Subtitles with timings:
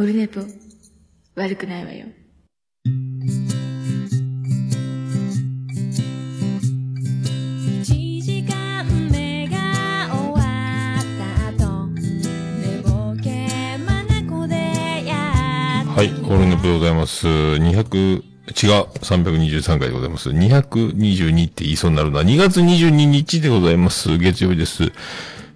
[0.00, 0.40] オルネポ、
[1.34, 2.06] 悪くないわよ。
[15.86, 17.26] はい、オルネポでございます。
[17.26, 18.22] 200、違う、
[19.02, 20.30] 323回でございます。
[20.30, 24.16] 222って言いそうになるのは2月22日でございます。
[24.16, 24.92] 月曜日です。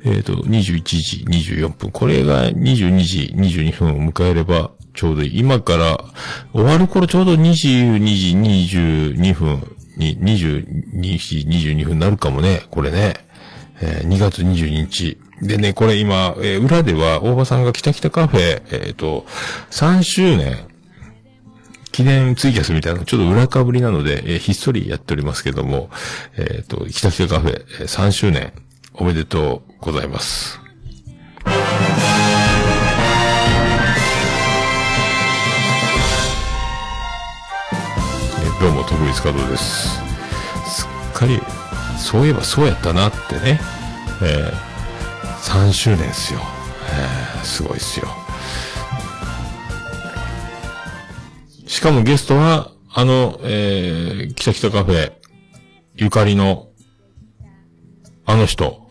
[0.04, 1.90] えっ、と、21時24分。
[1.90, 5.38] これが22時22分を迎えればちょうどいい。
[5.40, 5.98] 今から
[6.52, 12.62] 終わる頃ちょうど22時22分に、22時22分になるかもね。
[12.70, 13.14] これね。
[13.80, 15.18] えー2月22日。
[15.42, 19.26] でね、これ今、えー裏では、大場さんが北北カフェ、えっ、と、
[19.70, 20.66] 3周年、
[21.92, 25.90] 記念ツイキャスみたいな、ちょっと裏かぶりなので、えーひっそりやっておりますけども、
[26.36, 28.52] えっ、と、北北カフェ、えー3周年、
[28.94, 30.60] おめでとうございます。
[38.40, 39.98] えどうも、徳光加藤です。
[40.66, 41.40] すっかり、
[41.98, 43.60] そういえばそうやったなってね、
[44.22, 44.74] えー
[45.44, 46.40] 3周年ですよ。
[46.90, 48.08] えーすごいですよ。
[51.66, 55.12] しかもゲストは、あの、えー、北北カフェ、
[55.96, 56.68] ゆかりの、
[58.24, 58.83] あの人、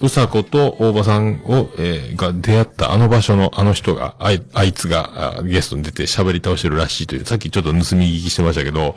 [0.00, 8.96] うさこと大場さんを、えーが出会ったあの場所のあの人が、あい、あいつがあゲストに出て喋り倒してるらしいという、さっきちょっと盗み聞きしてましたけど、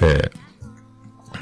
[0.00, 0.42] えー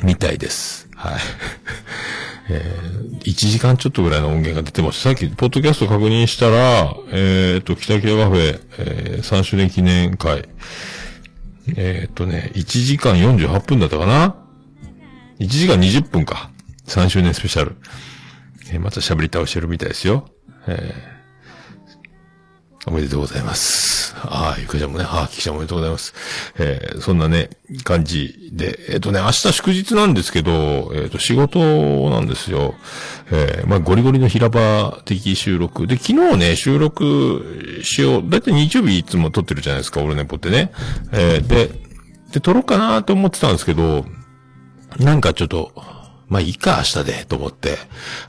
[0.03, 0.89] みたいです。
[0.95, 1.15] はい。
[2.53, 5.11] えー、1時間ちょっとぐらいの音源が出てました。
[5.11, 10.49] さっき、ポッドキャスト確認したら、えっ、と、北北カフェ、えー、3周年記念会、
[11.77, 14.35] えっ、とね、1時間48分だったかな
[15.39, 16.51] ?1 時間20分か。
[16.87, 17.77] 3周年スペシャル。
[18.71, 20.29] えーまた喋り倒してるみたいですよ。
[20.67, 21.21] えー
[22.87, 24.17] おめでとうございます。
[24.23, 26.15] ああ、ゆかちゃんもね、ああ、キキちゃんおめでとうございます。
[26.59, 27.51] えーそんなね、
[27.85, 31.59] 感じで、えっ、とね、明日祝日なんですけど、えっ、と、仕事
[32.09, 32.75] なんですよ。
[33.31, 35.87] えーまあ、ゴリゴリの平場的収録。
[35.87, 38.31] で、昨日ね、収録しよう。
[38.31, 40.73] だいたい日曜日いつも撮ってるじゃないですか、俺ねぽってね。
[41.13, 41.71] えーで、
[42.33, 44.07] で、撮ろうかなと思ってたんですけど、
[44.99, 45.73] なんかちょっと、
[46.31, 47.77] まあいいか、明日で、と思って。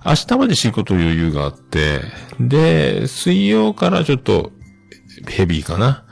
[0.06, 2.02] 明日まで仕事余裕があって、
[2.40, 4.52] で、水曜からちょっと、
[5.28, 6.04] ヘビーかな。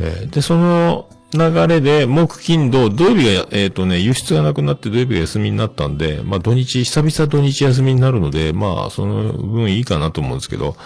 [0.00, 10.76] えーで、その流れで、木、金、土、土曜日が、えっ、とね、輸出がなくなって土曜日が休みになったんで、まあ土日、久々土日休みになるので、まあその分いいかなと思うんですけど、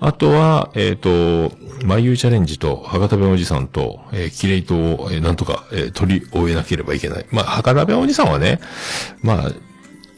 [0.00, 1.52] あとは、えっ、と、
[1.84, 7.26] 眉優チャレンジと、博多弁おじさんと、えー、キレイトを、えーなんとか、えー取り終えなければいけない。
[7.30, 8.60] まあ、博多弁おじさんはね、
[9.22, 9.52] まあ、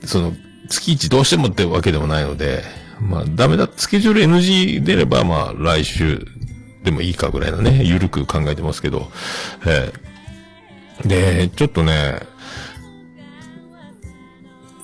[0.05, 0.33] その、
[0.69, 2.63] 月一どうしてもってわけでもないので、
[3.01, 6.27] まあ、ダメだ、スケジュール NG 出れば、まあ、来週
[6.85, 9.11] でもいいかぐらいのね、ゆるく考えてますけど、
[9.67, 10.11] えー
[11.09, 12.21] で、ちょっとね、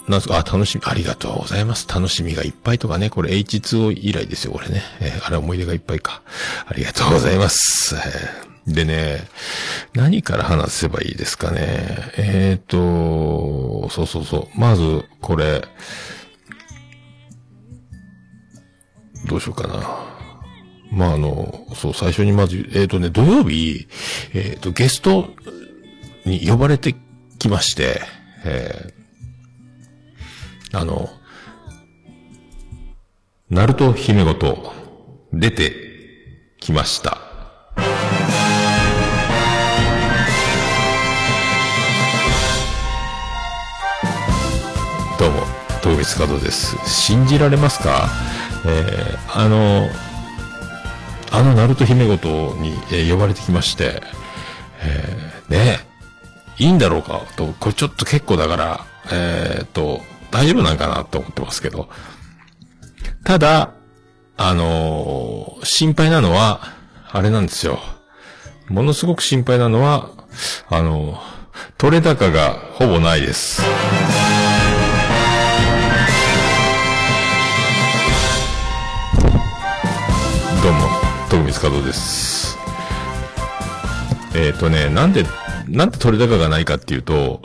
[0.09, 1.87] なんすか、あ、楽しみ、ありがとうございます。
[1.89, 4.83] 楽しみがいっぱいとかね、これ H2O 以来ですよ、これね。
[5.01, 6.23] えーあれ思い出がいっぱいか。
[6.67, 7.97] ありがとうございます。
[7.97, 9.29] えーでね、
[9.95, 12.13] 何から話せばいいですかね。
[12.17, 14.61] えっ、と、そうそうそう。
[14.61, 15.63] まず、これ、
[19.29, 20.07] どうしようかな。
[20.91, 23.87] まあ、あの、そう、最初にまず、えっ、とね、土曜日、
[24.35, 25.29] えっ、と、ゲスト
[26.25, 26.95] に呼ばれて
[27.39, 28.01] きまして、
[28.45, 28.97] えー
[30.73, 31.09] あの、
[33.49, 34.75] ナルト姫ごと
[35.33, 35.73] 出て
[36.59, 37.26] きました。
[45.97, 46.77] 光加藤です。
[46.87, 48.09] 信じられますか？
[48.67, 49.89] えーあの、
[51.33, 54.03] あのナルト姫ごとに、えー呼ばれてきまして、
[54.83, 55.79] えーね
[56.59, 57.23] え、いいんだろうか？
[57.37, 61.89] と、これちょっと結構だから、えーっと、大丈夫なんかなと思ってますけど。
[63.25, 63.73] ただ、
[64.37, 66.61] あの心配なのは、
[67.11, 67.81] あれなんですよ。
[68.69, 70.11] ものすごく心配なのは、
[70.69, 71.19] あの
[71.79, 73.63] 取れ高がほぼないです。
[81.57, 82.59] 徳光加藤です。
[84.35, 85.25] えっ、とね、なんで、
[85.69, 87.41] なんで取れ高がないかっていうと、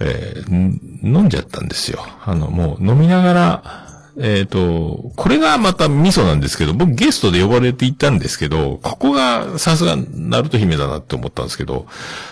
[0.00, 2.04] えー飲んじゃったんですよ。
[2.24, 3.86] あの、もう飲みながら、
[4.18, 11.86] えっ、と、これがまた味噌なんですけど、僕ゲストで呼ばれて行ったんですけど、ここがさすがナルト姫だなって思ったんですけど、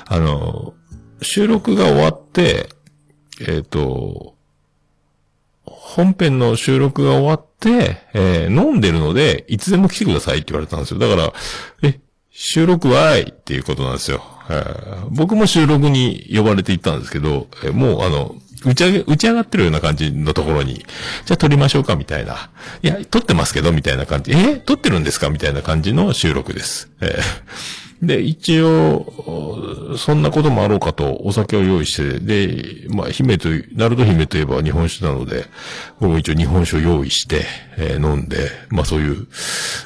[0.07, 0.75] あの、
[1.21, 2.69] 収録が終わって、
[3.41, 4.32] えっ、と、
[5.79, 10.99] 本編の収録が終わって、えー飲んでるので、いつでも来てくださいって言われたんですよ。
[11.01, 11.33] だから、
[11.83, 14.23] え、収録はいっていうことなんですよ。
[14.51, 18.35] えー僕も収録に呼ばれて行ったんですけど、えもうあの、
[18.65, 20.75] 打ち上げ、打ち上がってるような感じのところに、
[21.25, 22.51] じゃあ撮りましょうかみたいな。
[22.83, 24.33] いや、撮ってますけど、みたいな感じ。
[24.33, 26.91] え撮ってるんですかみたいな感じの収録です。
[27.01, 35.47] えーで、一応、そんなこともあろうかとお酒を用意して、で、まあ、姫と、ナルト姫といえば日本酒なので、
[36.01, 37.45] 僕も一応日本酒を用意して、
[37.79, 39.29] えー飲んで、まあそういう、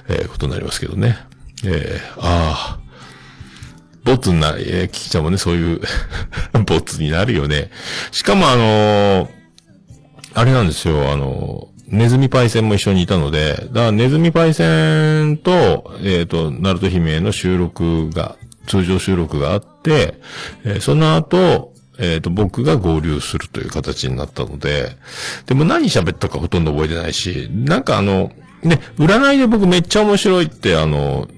[0.08, 1.18] えーことになりますけどね。
[1.64, 2.80] えーああ、
[4.04, 5.80] ボツな、えー、キキちゃんもね、そういう、
[6.64, 7.70] ボツになるよね。
[8.12, 9.28] しかもあのー
[10.32, 18.36] あれなんですよ、あのーネズミパイセンも一緒にいたので、だからネズミパイセンと、えっ、と、ナルト姫の収録が、
[18.66, 20.14] 通常収録があって、
[20.64, 24.96] えーその後、えっ、と、僕が合流するという形になったので、
[25.46, 28.32] でも何喋ったかほとんど覚えてないし、なんかあの、
[28.62, 31.28] ね、占いで僕めっちゃ面白いって、あの、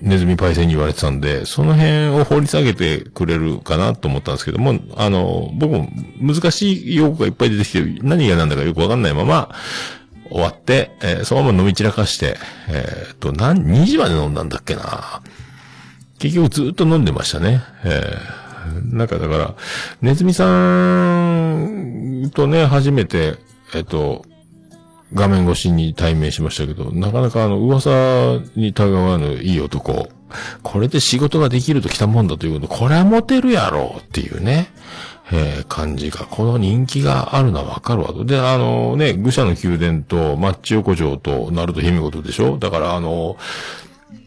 [0.00, 5.88] ネズミパイセンに言われてたんで、その辺を掘り下げてくれるかなと思ったんですけども、あの、僕も
[6.20, 9.54] 難しい用語がいっぱい出てきて、何が何だかよくわかんないまま、
[10.30, 12.36] 終わって、えーそのまま飲み散らかして、
[12.68, 15.22] えーっと、何、2時まで飲んだんだっけな
[16.18, 17.62] 結局ずっと飲んでましたね。
[17.84, 18.44] えー
[18.90, 19.54] なんかだから、
[20.00, 23.36] ネズミさんとね、初めて、
[23.74, 24.24] えっと、
[25.14, 30.08] 画面越しに対面しましたけど、なかなかあの、噂にたがわぬいい男。
[30.62, 34.68] これで仕事ができると来たもんだということ、これはモテるやろうっていうね、
[35.32, 38.24] えー感じが、この人気があるのはわかるわと。
[38.24, 43.36] で、あのね、愚者の宮殿と、マッチ横丁と、ナルト姫事でしょだからあの、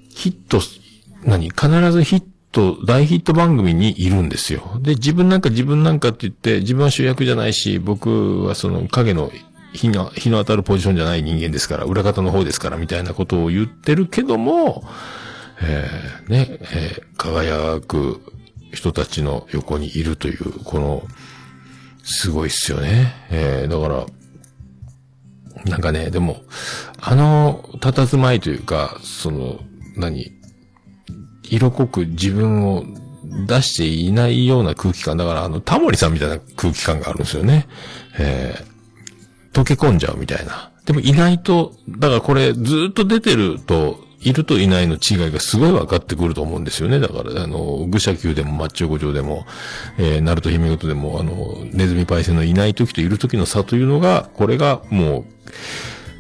[0.10, 0.60] ヒット、
[1.24, 4.80] 何必ずヒット、大ヒット番組にいるんですよ。
[4.82, 9.32] で、自分なんか自分なんかって言って、自分は主役じゃないし、僕はその影の
[9.78, 14.84] 日の、日の当たるポジションじゃない人間ですから、裏方の方ですから、みたいなことを言ってるけども、
[15.62, 18.22] えーね、えー輝く
[18.74, 21.04] 人たちの横にいるという、この、
[22.04, 23.14] すごいっすよね。
[23.30, 24.06] えーだから、
[25.66, 26.42] なんかね、でも、
[27.00, 29.60] あの、佇まいというか、その、
[29.96, 30.32] 何、
[31.44, 32.84] 色濃く自分を
[33.48, 35.18] 出していないような空気感。
[35.18, 37.68] だから、あの、タモリさんみたいな空気感があるんですよね。
[38.20, 38.77] えー、
[39.58, 40.72] 溶け込んじゃうみたいな。
[40.86, 47.00] でもいないと、だからこれずっと出てると、いるといないの違いがすごい分かってくると思うんですよね。
[47.00, 49.46] だから、あの、愚者級でもマッチョ五条でも、
[49.98, 55.26] えー、ナルト姫ごとでも、あの、ネズミパイセンのいない時といる時の差というのが、これがもう、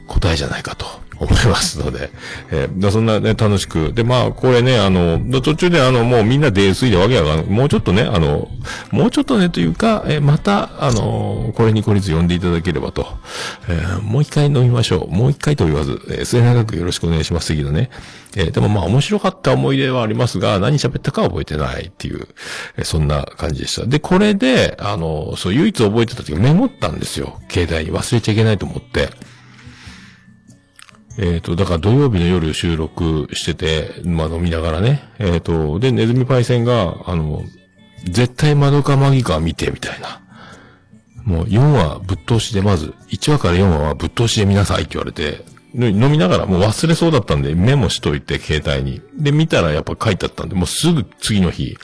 [0.08, 0.86] 答えじゃないかと
[1.20, 2.10] 思いますので、
[2.52, 3.92] えーそんなね、楽しく。
[3.94, 7.46] で、まあ、これね、あの、途中であの、もうみんな泥酔でわけわかんない。
[7.46, 8.48] もうちょっとね、あの、
[8.92, 13.08] もうちょっとねというか、えーまた、あの、これにこれず呼んでいただければと。
[13.68, 15.14] えーもう一回飲みましょう。
[15.14, 17.48] もう一回と言わず、えー末永くよろしくお願いします。
[17.48, 17.90] 次のね。
[18.36, 22.28] えーでもまあ、面白かった思い出はありますが、何喋ったかは覚えてないっていう、
[22.78, 23.86] えーそんな感じでした。
[23.88, 27.40] で、これで、あの、そう、唯一覚えてた時メモったんですよ。
[27.50, 29.10] 携帯に忘れちゃいけないと思って。
[31.18, 35.04] えっ、と、だから土曜日の夜収録してて、まあ飲みながらね。
[35.20, 37.44] えっ、と、で、ネズミパイセンが、あの、
[38.04, 40.22] 絶対窓かマギか見て、みたいな。
[41.24, 45.44] もう4話ぶっ通しで、まず、1話から4話はぶっ通しで見なさいって言われて、
[45.74, 49.02] 飲みながらもう忘れそうだったんでメモしといて、携帯に。
[49.16, 51.78] で、見たらやっぱ書いてあったんで、もうすぐ次の日、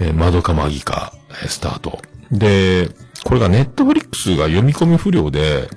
[0.00, 1.12] えー窓かマギか、
[1.46, 2.00] スタート。
[2.30, 2.88] で、
[3.24, 5.68] これがネットフリックスが読み込み不良で、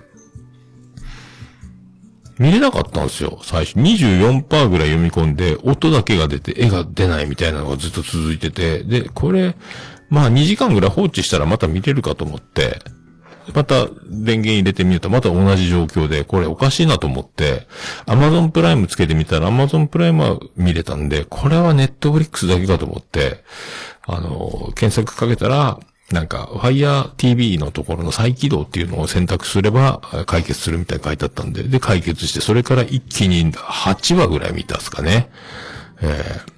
[2.43, 3.77] 見れなかったんですよ、最初。
[3.77, 9.55] 24%ぐらい読み込んで、音だけが出て、絵が出ないみたいなのがずっと続いてて、で、これ、
[10.09, 12.81] まあ2時間ぐらい放置したらまた見れるかと思って、
[13.53, 15.09] また電源入れてみると。
[15.09, 17.65] また同じ状況で、これおかしいなと思って、
[18.07, 23.41] Amazon プライムつけてみたら Amazon プライムは見れたんで、これは Netflix だけかと思って、
[24.05, 25.79] あの、検索かけたら、
[26.13, 35.29] なんか、Fire TV のところの再起動っていうのを選択すれば解決するみたいに書いてあったんで、で、解決して、それから一気に8話ぐらい見たんすかね。
[36.01, 36.53] えー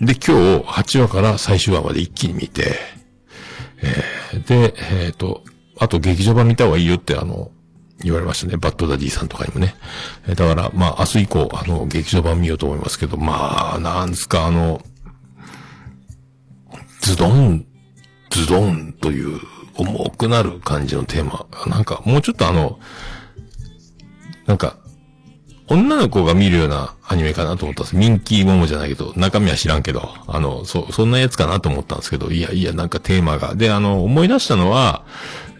[0.00, 2.74] で、今日8話から最終話まで一気に見て、
[3.82, 4.74] えーで、
[5.04, 5.44] えっ、と、
[5.78, 7.50] あと劇場版見た方がいいよってあの、
[8.02, 8.56] 言われましたね。
[8.56, 9.74] バッドダディさんとかにもね。
[10.26, 14.80] えだから、まあ、明日以降、あの、劇場版見ようと思いますけど、まあ、なんですか、あの、
[17.00, 17.66] ズドン、
[18.30, 19.40] ズドンという
[19.76, 21.46] 重くなる感じのテーマ。
[21.66, 22.78] なんか、もうちょっとあの、
[24.46, 24.76] なんか、
[25.68, 27.96] 女の子が見るようなアニメかなと思ったんです。
[27.96, 33.54] ミンキーモモじゃないけど、中身は知らんけど、あの、そ、そんなやつかなと思ったんですけど、いやいや、なんかテーマが。
[33.54, 35.04] で、あの、思い出したのは、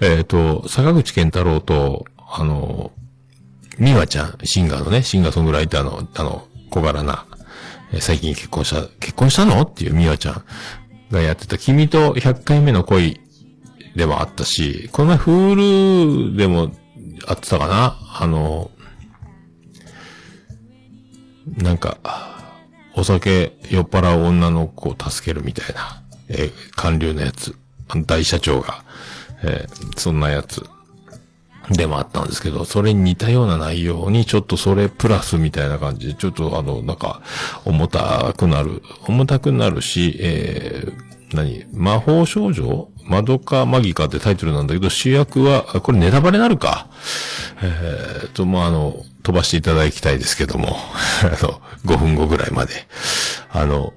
[0.00, 2.90] えっ、と、坂口健太郎と、あの、
[3.78, 7.24] 美和ちゃん、シンガーのね、シンガーソングライターの、あの、小柄な、
[7.98, 9.62] 最近結婚した、結婚したの？
[9.62, 10.44] っていう美和ちゃん
[11.10, 13.20] がやってた、君と100回目の恋
[13.96, 16.72] でもあったし、この前、フールでも
[17.26, 17.96] あってたかな？
[18.20, 18.70] あの、
[21.56, 21.98] なんか、
[22.94, 27.56] お酒酔っ払う女の子を助けるみたいな、えー官僚のやつ、
[28.06, 28.84] 大社長が、
[29.42, 30.64] えーそんなやつ、
[31.70, 37.22] でもあったんですけど、それに似たような内容に、ちょっとそれプラスみたいな感じで、ちょっとあの、なんか、
[37.64, 41.64] 重たくなる、重たくなるし、えー、何？
[41.72, 42.88] 魔法少女？
[43.04, 46.88] マドカマギカってタイトルなんだけど、主役は、これネタバレなるか。
[47.62, 50.76] えーと、まあ、あの、飛ばしていただきたいですけども、
[51.22, 52.72] あの、5分後ぐらいまで。
[53.50, 53.92] あの、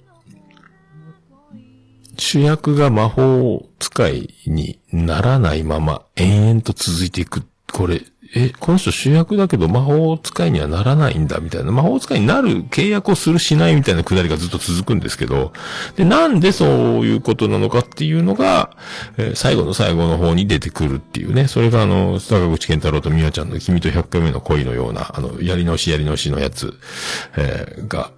[2.18, 7.44] 主役が魔法使いにならないまま延々と続いていく。
[7.74, 8.04] これ、
[8.36, 11.72] え、この人主役だけど魔法使いにはならないんだみたいな。
[11.72, 15.54] 魔法使いになる契約をするしないみたいなくだりがずっと続くんですけど、
[15.96, 16.70] で、なんでそう
[17.06, 18.72] いうことなのかっていうのが、
[19.18, 21.48] えー最後の最後の方に出てくるっていうね。
[21.48, 26.74] それがあの、坂口健太郎と美和ちゃんの君と100回目の恋のような、あの、やり直しやり直しのやつ、
[27.38, 28.12] えーが、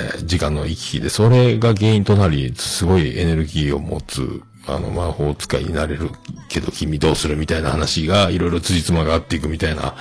[0.00, 6.10] えー時間の行き来で、それが原因となり、すごいエネルギーを持つ、あの、魔法使いになれる
[6.48, 9.94] けど君どうするみたいな話が、いろいろ辻褄が合っていくみたいな、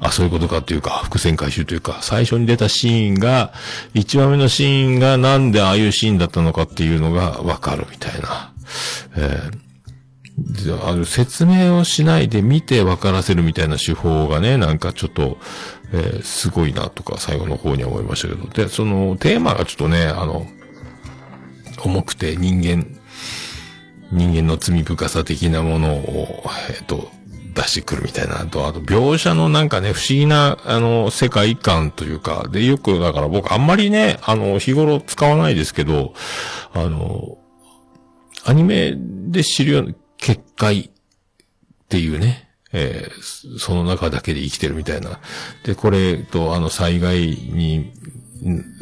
[0.00, 3.52] あ、そういうことかっていうか、伏線回収というか、最初に出たシーンが、
[3.94, 8.52] 一番目のシーンがなんでああいうシーンだったのかっていうのがわかるみたいな。
[9.16, 9.64] えー
[10.84, 15.38] あの、説明をしないで見て分からせるみたいな手法がね、なんかちょっと、
[15.92, 18.48] えーすごいなとか、最後の方には思いましたけど。
[18.48, 20.44] で、その、テーマがちょっとね、あの、
[21.84, 22.84] 重くて人間、
[24.14, 27.10] 人間の罪深さ的なものを、えっ、と、
[27.54, 28.40] 出してくるみたいな。
[28.40, 36.14] あと、あと、描写のなんかね、不思議な、あの、世界観というか、で、よく、だから僕あんまりね、あの、日頃使わないですけど、
[36.72, 37.38] あの、
[38.44, 40.90] アニメで知るような結界っ
[41.88, 45.20] ていうね、えーその中だけで生きてるみたいな。
[45.64, 47.92] で、これと、あの、災害に、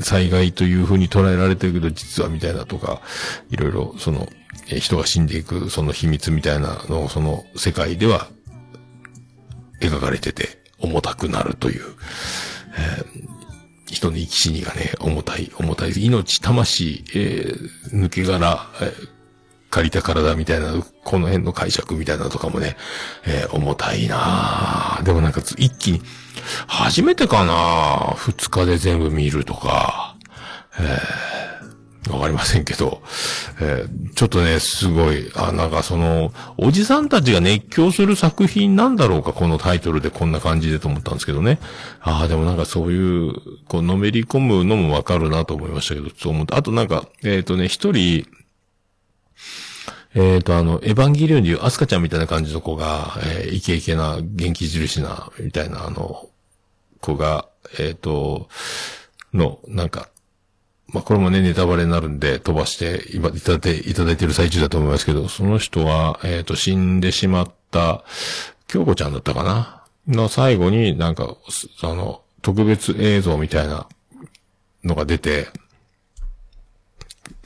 [0.00, 3.02] 災害という風に捉えられてるけど、実はみたいなとか、
[3.50, 4.28] いろいろ、その、
[4.66, 8.28] 人が死んでいく、その秘密みたいなのを、その世界では、
[9.81, 11.85] 描かれてて、重たくなるという、
[12.76, 13.33] えー
[13.92, 19.09] 人の生き死にがね、重たい、重たい、命、魂、えー抜け殻、えー
[19.69, 22.76] 借りた体みたいな、この辺の解釈みたいなとかもね、
[23.26, 26.02] えー重たいなでもなんか一気に、
[26.66, 30.16] 初めてかな二日で全部見るとか、
[30.78, 31.41] えー
[32.11, 33.02] わかりませんけど、
[33.61, 41.59] えーちょっとね、すごい、あ、なんかその、おじさんたちが熱狂する作品なんだろうか、このタイトルでこんな感じでと思ったんですけどね。
[42.00, 43.32] ああ、でもなんかそういう、
[43.66, 48.26] こう、のめり込むのもわかるなと思いましたけど、そう思って、あとなんか、えっ、とね、一人、
[50.14, 56.28] えっ、と、あの、エヴァンゲリオンでいうアスカちゃんみたいな感じの子が、えーイケイケな、元気印な、みたいな、あの、
[57.00, 57.47] 子が、
[57.78, 58.49] えっ、と、
[59.32, 60.09] の、なんか、
[60.92, 68.04] まあ、これもね、ネタバレになるんで、飛ばして、今、いただいて、いただいてる最中だと思いますけど、その人は、えっ、と、死んでしまった、
[68.68, 69.82] 京子ちゃんだったかな？
[70.06, 73.87] の最後になんか、すあの、特別映像みたいな
[74.84, 75.49] のが出て、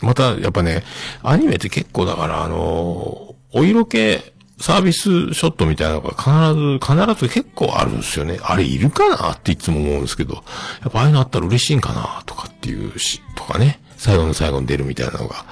[0.00, 0.82] また、やっぱね、
[1.22, 4.18] アニメって結構だから、あのお色気
[4.58, 8.38] サービスショットみたいなのが必ず、必ず結構あるんですよね。
[8.42, 10.40] あれいるかなっていつも思うんですけど、や
[10.88, 15.44] っぱああいうのあったら嬉しいんかなとかっていうし、とかね、最後の最後に出るみたいなのが、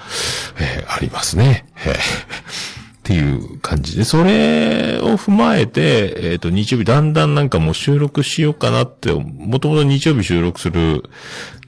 [0.59, 1.67] えーありますね。
[1.87, 11.03] えーっていう感じで、それを踏まえて、えっ、と、日曜日だんだんなんかもう収録しようかなって、もともと日曜日収録する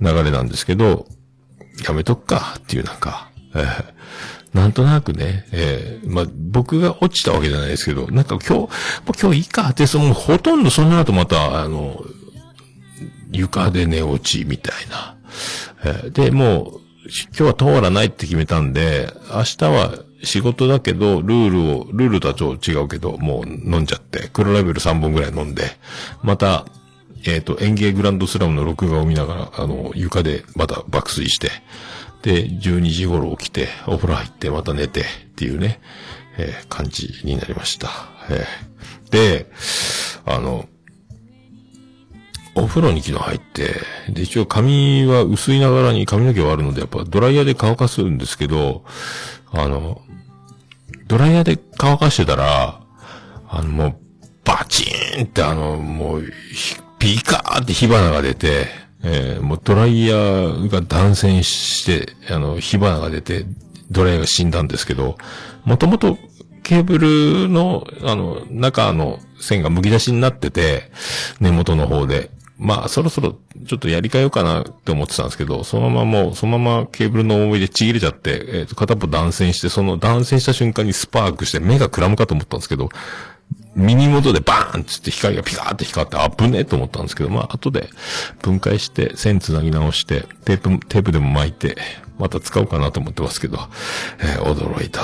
[0.01, 1.07] 流れなんですけど、
[1.87, 3.85] やめとくかっていうなんか、えー
[4.57, 8.69] なんとなくね、えーまあ、僕が落ちたわけじゃないですけど、なんか今日、もう
[9.21, 12.03] 今日いいかって、そのほとんどその後また、あの、
[13.33, 15.17] 床で寝落ちみたいな。
[15.85, 16.81] えーで、もう、
[17.29, 19.93] 今日は通らないって決めたんで、明日は
[20.25, 25.65] 仕事だけど、ルールを、ルールとはちょっと違うけど、もう飲んじゃって、黒ラベル3本ぐらい飲んで、
[26.23, 26.67] また、
[27.27, 31.51] えっ、と、園芸グランドスラムの録画を見ながら、あの、床でまた爆睡して、
[32.27, 35.05] で、12時頃起きて、お風呂入って、また寝て、っ
[35.37, 35.81] ていうね、
[36.37, 37.89] えー感じになりました。
[38.29, 39.47] えーで、
[40.25, 40.67] あの、
[42.57, 43.75] お風呂に昨日入って、
[44.09, 48.85] で、一応髪は薄いながらに髪の毛はあるので、やっぱドライヤーで乾かすんですけど、
[49.53, 50.03] あの、
[51.07, 52.81] ドライヤーで乾かしてたら、
[53.49, 53.97] あの、もう、
[54.45, 63.47] バチーンってあの、もう、ひピカーって火花が出て、えーもうドライヤーが断線して、あの、火花が出て、
[63.91, 65.17] ドライヤーが死んだんですけど、
[65.65, 66.19] もともと
[66.65, 70.91] ケーブルの、あの、中の線が剥き出しになってて、
[71.41, 72.31] 根元の方で。
[72.59, 73.37] まあ、そろそろ
[73.67, 82.89] ちょっとやり替えようかなって思ってたんですけど、そのままもう、そのままケーブルの重みでちぎれちゃって、えっ、と、片っぽ断線して、その断線した瞬間にスパークして目がくらむかと思ったんですけど、
[83.77, 87.91] 耳元でバーンっつって光がピカーって光って危ねえと思ったんですけど、まあ後で
[88.43, 91.77] 分解して線繋ぎ直してテープ、テープでも巻いて
[92.19, 93.59] また使おうかなと思ってますけど、
[94.21, 95.03] えー驚いた。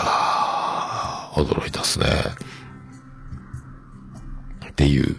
[1.34, 2.06] 驚いたっすね。
[4.70, 5.16] っていう、っ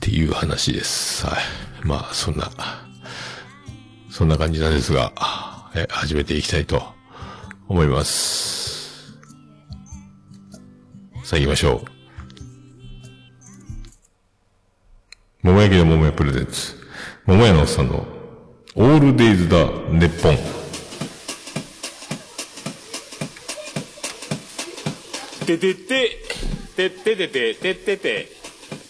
[0.00, 1.26] ていう話です。
[1.26, 1.86] はい。
[1.86, 2.50] まあそんな、
[4.10, 5.12] そんな感じなんですが、
[5.74, 6.82] え始めていきたいと
[7.68, 9.18] 思います。
[11.24, 11.89] さあ行きましょう。
[15.42, 16.74] 桃焼きの桃屋プレゼンツ。
[17.24, 18.06] 桃屋のおっさんの、
[18.74, 19.56] オールデイズだ、
[19.90, 20.36] ネッポン。
[25.46, 26.18] ててて、
[26.76, 28.28] てててて、ててて、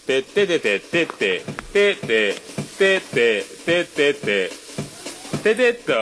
[0.05, 1.41] てててて、ててて、
[1.71, 2.35] てて、
[2.77, 4.49] てて、ててて、
[5.43, 5.93] ててと。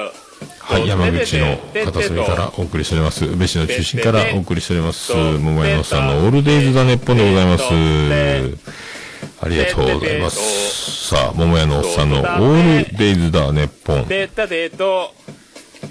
[0.62, 3.24] はい、山口の片隅からお送りしております。
[3.24, 5.14] 宇部市の中心からお送りしております。
[5.14, 8.99] 桃屋のおっさんのオールデイズだ、ネッポンでございます。
[9.42, 11.08] ありがとうございます。
[11.10, 14.06] さあ、桃屋のおっさんのオールデイズだ、ネッポン。
[14.06, 15.14] てたてと、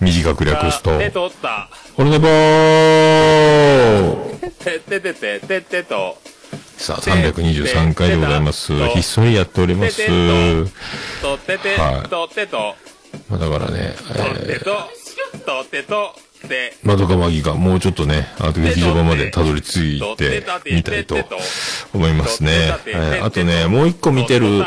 [0.01, 1.71] 短く略すと、てとった。
[1.97, 3.39] オルネボー
[4.51, 6.19] てててて、ててと。
[6.77, 8.73] さあ、323回でございます。
[8.91, 9.97] ひっそりやっております。
[11.23, 12.77] とててはい、とてと、
[13.29, 14.77] まあだからね、とえてと、
[15.47, 16.28] とてと、て、ー、
[16.83, 21.17] 窓かマギがもうちょっとね、あと劇場版までたどり着いてみたいと
[21.93, 22.51] 思いますね。
[22.87, 24.65] えーあとね、もう一個見てる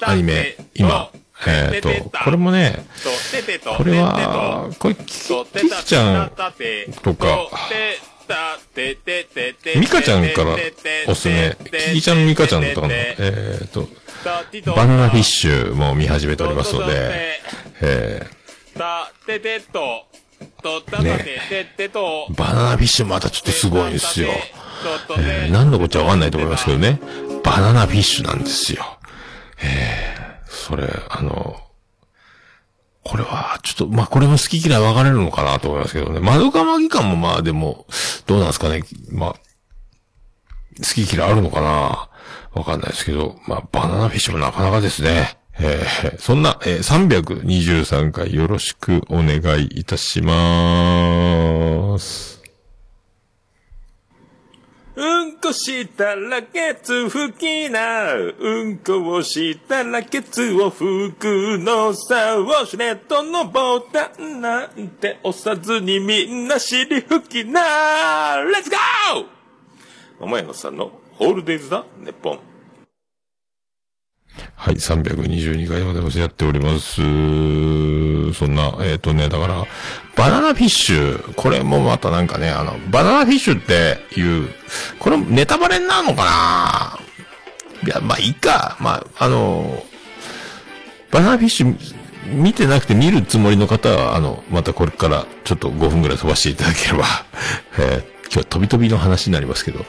[0.00, 1.10] アニメ、今、
[1.46, 1.88] えっ、と、
[2.24, 2.84] これもね、
[3.76, 5.28] これは、これ、キキ
[5.70, 6.32] キちゃん
[7.02, 7.48] とか、
[9.76, 10.56] ミカちゃんから
[11.08, 11.56] おすすめ、
[11.88, 13.88] キキちゃんのミカちゃんとかの、えっ、と、
[14.76, 17.40] バナナフィッシュも見始めておりますので、
[17.80, 18.26] え
[19.72, 19.80] た
[20.44, 24.28] ててと、とたたてててと、ー、バナナフィッシュまたちょっとすごいんですよ。
[25.18, 27.00] えー、何のこっちゃわかんないと思いますけどね。
[27.44, 28.84] バナナフィッシュなんですよ。
[29.62, 31.60] えー、それ、あの、
[33.04, 36.20] これは、ちょっと、まあ、これも好き嫌い分かれるのかなと思いますけどね。
[36.20, 37.86] 窓かマギ感もまあでも、
[38.26, 38.82] どうなんですかね。
[39.10, 39.34] まあ、
[40.78, 42.08] 好き嫌いあるのかな
[42.54, 45.36] わかんないですけど、まあ、バナナフィッシュもなかなかですね。
[45.58, 52.32] えー、そんな、えー、323回よろしくお願いいたしまーす。
[54.94, 58.12] うんこしたらケツ拭きな。
[58.14, 62.36] うんこをしたらケツを拭くのさ。
[62.36, 68.36] ウォシュレットのボタンなんて押さずにみんな尻拭きな。
[68.36, 69.26] レッツゴー
[70.20, 72.51] 桃屋のさんのホールデイズだ、ネッポン。
[74.62, 76.18] はい、322回までございます。
[76.20, 76.94] やっております。
[76.94, 79.66] そんな、えっ、とね、だから、
[80.14, 84.50] バナナフィッシュ、これもまたなんかね、あの、バナナフィッシュっていう、
[85.00, 86.96] これネタバレになるのか
[87.82, 87.88] な？
[87.88, 88.76] いや、まあいいか。
[88.80, 89.82] まあ、あの、
[91.10, 91.76] バナナフィッシュ
[92.32, 97.04] 見てなくて見るつもりの方は、あの、またこれからちょっと5分ぐらい飛ばしていただければ、
[97.80, 99.84] えー今日は飛び飛びの話になりますけど、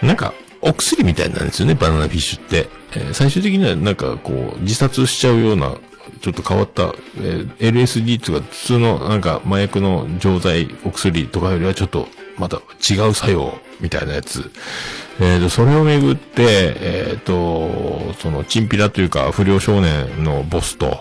[0.00, 2.68] なんか、お薬みたいなんですよね、バナナフィッシュって。
[2.94, 5.74] えー最終的にはなんかこう、自殺しちゃうような、
[6.20, 14.50] ちょっと変わった、えー LSD とか普通のなんか麻薬の錠剤、お薬とかよりはちょっとまた違う作用みたいなやつ。
[15.20, 20.98] えーと、それをめぐって、えーと、その、チンピラというか不良少年のボスと、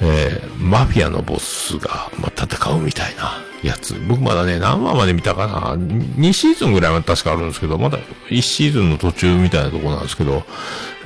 [0.00, 3.94] えーマフィアのボスが、まあ、戦うみたいなやつ。
[4.08, 7.98] 僕まだね、何話まで見たかな ?2 シーズンぐらいは確かあるんですけど、まだ
[8.30, 10.42] 1シーズンの途中みたいなところなんですけど、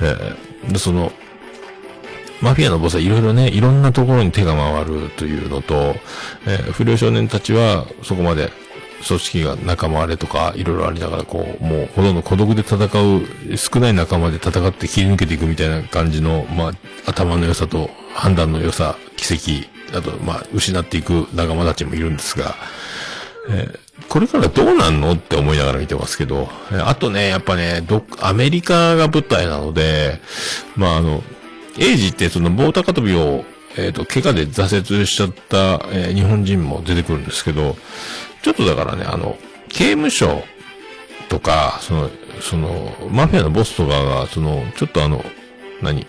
[0.01, 1.11] えーでその、
[2.41, 5.95] マフィアのボスはいろいろね、いろんなところに手が回るというのと、
[6.47, 8.51] えー不良少年たちはそこまで
[9.05, 16.71] 組織が仲間割れとかいろいろありながらこう、もうほとんど孤独で戦う、少ない仲間で戦って切り抜けていくみたいな感じの、まあ、
[17.05, 22.55] 頭の良さと判断の良さ、奇跡、あと、まあ、失っていく仲間たちもいるんですが、
[23.49, 30.19] えーこれからどうなんのって思いながら見てますけど、えーあとね、やっぱね、どっ、アメリカが舞台なので、
[30.75, 31.21] まあ、あの、
[31.77, 33.43] エイジってその棒高跳びを、
[33.77, 37.75] えっ、と、怪我で挫折しちゃった、えー日本人も出てくるんですけど、
[38.41, 39.37] ちょっとだからね、あの、
[39.69, 40.43] 刑務所
[41.27, 42.09] とか、その、
[42.41, 45.23] その、マフィアのボスとかが、その、ちょっとあの、
[45.81, 46.05] 何？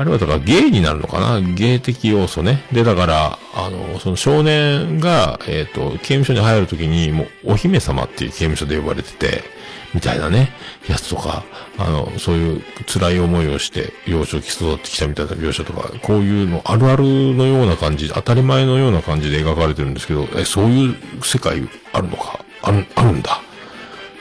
[0.00, 1.42] あれはだからゲイになるのかな？
[1.42, 2.64] ゲイ的要素ね。
[2.72, 9.44] で、だから、あの、その少年が、えっ、と、刑務所に入るときに、もう、お姫様っていう刑務所で呼ばれてて、
[9.92, 10.52] みたいなね、
[10.88, 11.44] やつとか、
[11.76, 22.42] あの、そういう辛い思いをして、幼少期育ってきたみたいな描写とか、こういうの、あるあるのような感じ、当たり前のような感じで描かれてるんですけど、え、そういう世界あるのか？
[22.62, 23.42] ある、あるんだ。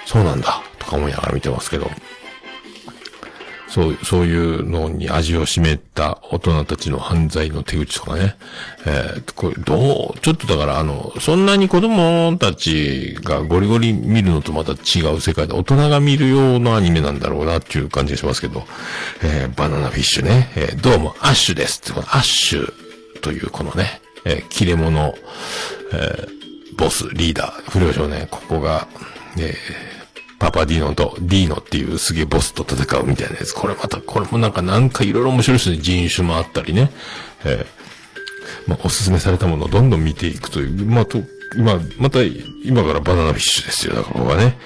[0.06, 0.62] そうなんだ。
[0.78, 1.90] とか思いながら見てますけど。
[3.72, 8.36] そう、そういうのに味を占めた大人たちの犯罪の手口とかね。
[8.88, 18.66] えーこれ、どう、ちょっとだからあの、そんなに子供たちがゴリゴリ見るのとまた違う世界で、大人が見るようなアニメなんだろうなっていう感じがしますけど、
[19.24, 20.52] えーバナナフィッシュね。
[20.56, 22.74] えーどうも、アッシュですって、このアッシュ
[23.22, 25.14] というこのね、えー切れ者、
[25.94, 26.40] えー
[26.78, 28.88] ボス、リーダー、不良少年、ここが、
[29.38, 29.89] えー
[30.40, 33.54] パパディノとディーノっていうすげえボスと戦うみたいなやつ。
[33.54, 35.78] これまた、これもなんかなんかいろいろ面白いですね。
[35.78, 36.92] 人種もあったりね。
[37.46, 37.80] えー
[38.68, 40.86] まあ、おすすめされたものをどんどん見ていくという。
[40.86, 41.20] まあ、と、
[41.56, 42.20] 今、また、
[42.64, 43.96] 今からバナナフィッシュですよ。
[43.96, 44.58] だからここはね。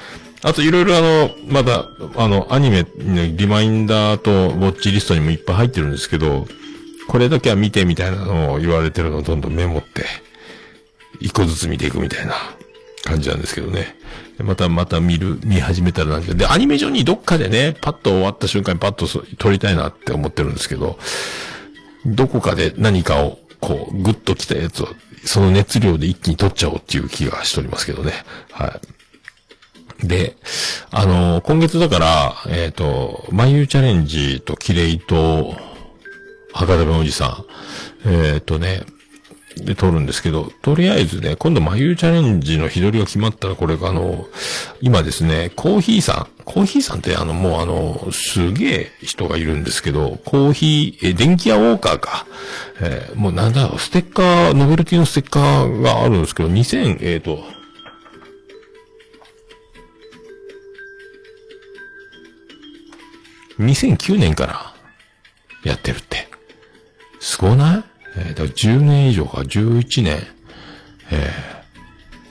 [0.45, 6.47] あといろいろあの、まだ、あの、アニメのリマインダーとウォッチリストにもいっぱい入ってるんですけど、
[7.07, 10.05] これだけは見てみたいなのを言われてるのをどんどんメモって、
[11.21, 12.33] 一個ずつ見ていくみたいな
[13.03, 13.95] 感じなんですけどね。
[14.39, 20.97] また、また見る、見始めたらなんで、で、アニメ上にどっかでね、パッと終わった瞬間にパッと撮りたいなって思ってるんですけど、
[22.05, 24.87] どこかで何かを、こう、グッと来たやつを、
[25.25, 28.11] その熱量で一気に撮っちゃおうっていう気がしておりますけどね。
[28.51, 30.07] はい。
[30.07, 30.35] で、
[30.91, 35.55] あの今月だから、えっ、と、眉チャレンジとキレイと、
[36.51, 37.45] 博多弁おじさ
[38.05, 38.83] ん、えっ、とね、
[39.57, 44.27] で撮るんですけど、とりあえずね、今度眉チャレンジの日取りが決まったら、これがあの、
[44.81, 52.25] 今ですね、コーヒーさん、コーヒーさんってあの、もうあの、すげえ人がいるんですけど、コーヒー、え、電気屋ウォーカーか。
[52.81, 57.43] えーもうなんだろう、ステッカー、ノベルティのステッカーがあるんですけど、2000、えっ、と、
[63.59, 64.73] 2009年から
[65.63, 66.27] やってるって。
[67.19, 67.92] すごない？
[68.17, 70.19] えーだから10年以上か、11年、
[71.11, 71.31] え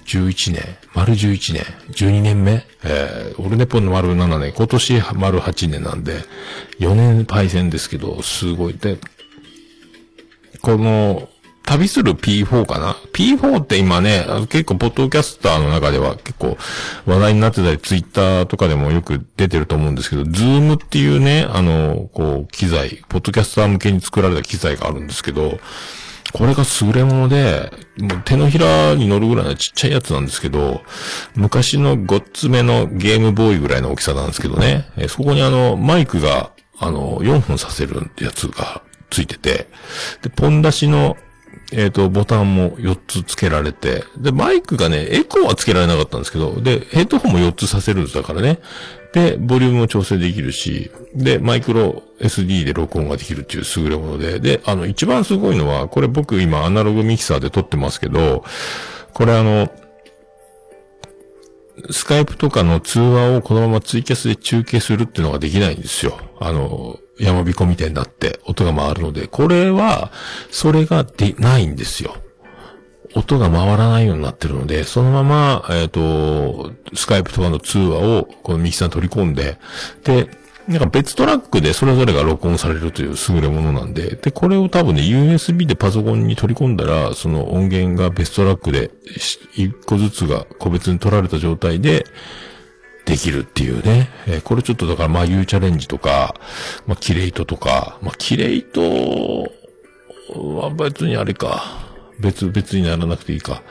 [0.05, 0.62] ー、11年、
[0.95, 6.21] 丸11年、12年目、えー、オルネポンの丸7年、今年丸8年なんで、
[6.81, 8.75] 4年パイセンですけど、すごい。
[8.75, 8.99] で、
[10.61, 11.29] この、
[11.64, 16.57] 旅する P4 かな ?P4 って今ね、結構ポッドキャスターの中では結構
[17.07, 25.59] 話題になってたり、ツイッターとかでもよく出てると思うんですけど、ズームっていうね、あの、こう、機材、ポッドキャスター向けに作られた機材があるんですけど、
[26.33, 30.81] これが優れもので、もう手のひらに乗るぐらいのちっちゃいやつなんですけど、
[31.35, 39.68] 昔のごっつめのゲームボーイぐらいの大きさなんですけどね、そこにあの、マイクが、あの、4本させるやつがついてて、
[40.22, 41.16] で、ポン出しの、
[41.73, 48.59] えっ、と、ボタンも4つ付けられて、で、マイクがね、エコーは付けられなかったんですけど、で、ヘッドホンも4つさせるんですだからね。
[49.13, 58.45] で、ボリュームも調整できるし、で、マイクロ SD で録音ができるっていう優れもので、で、あの、一番すごいのは、これ僕今アナログミキサーで撮ってますけど、
[59.13, 59.71] これあの、
[61.91, 66.19] スカイプとかの通話をこのままツイキャスで中継するっていうのができないんですよ。
[66.39, 70.11] あの、山彦みたいになって音が回るので、これは、
[70.51, 72.16] それがで、ないんですよ。
[73.14, 79.59] 音が回らないようになってるので、そのまま、えっ、と、スカイプとかの通話をこのミキサー取り込んで、
[80.05, 80.29] で、
[80.68, 88.90] なんか別トラックでそれぞれが録音されるという優れものなんで、で、これを多分ね、USB でパソコンに取り込んだら、その音源が別トラックで
[89.55, 92.07] 一個ずつが個別に取られた状態で、
[93.05, 94.11] できるっていうね。
[94.27, 96.35] えーこれちょっとだから、まあ、U チャレンジとか、
[96.87, 98.83] まあ、キレイトとか、まあ、キレイト
[100.35, 101.91] は別にあれか。
[102.21, 103.62] 別、別にならなくていいか。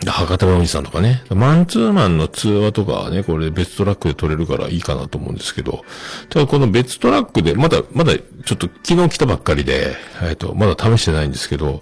[0.00, 1.22] で博多のおじさんとかね。
[1.30, 5.84] マンツーマンの通話とかはね、これ別トラックで撮れるからいいかなと思うんですけど、
[6.28, 11.80] ただこの別トラックで、まだ、まだちょっと昨日来たばっかりで、えっ、と、まだ試してないんですけど、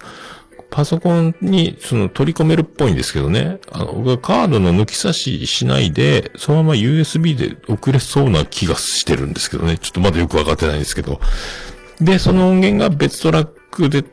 [0.74, 3.60] パソコンにその取り込めるっぽいんですけどね。
[3.70, 9.78] あの、僕はカードの抜き差ししないで、そのまま USB で送れそうな気がしてるんですけどね。
[9.78, 11.20] ちょっとまだよくわかってないんですけど。
[12.00, 14.04] で、その音源が別トラックで、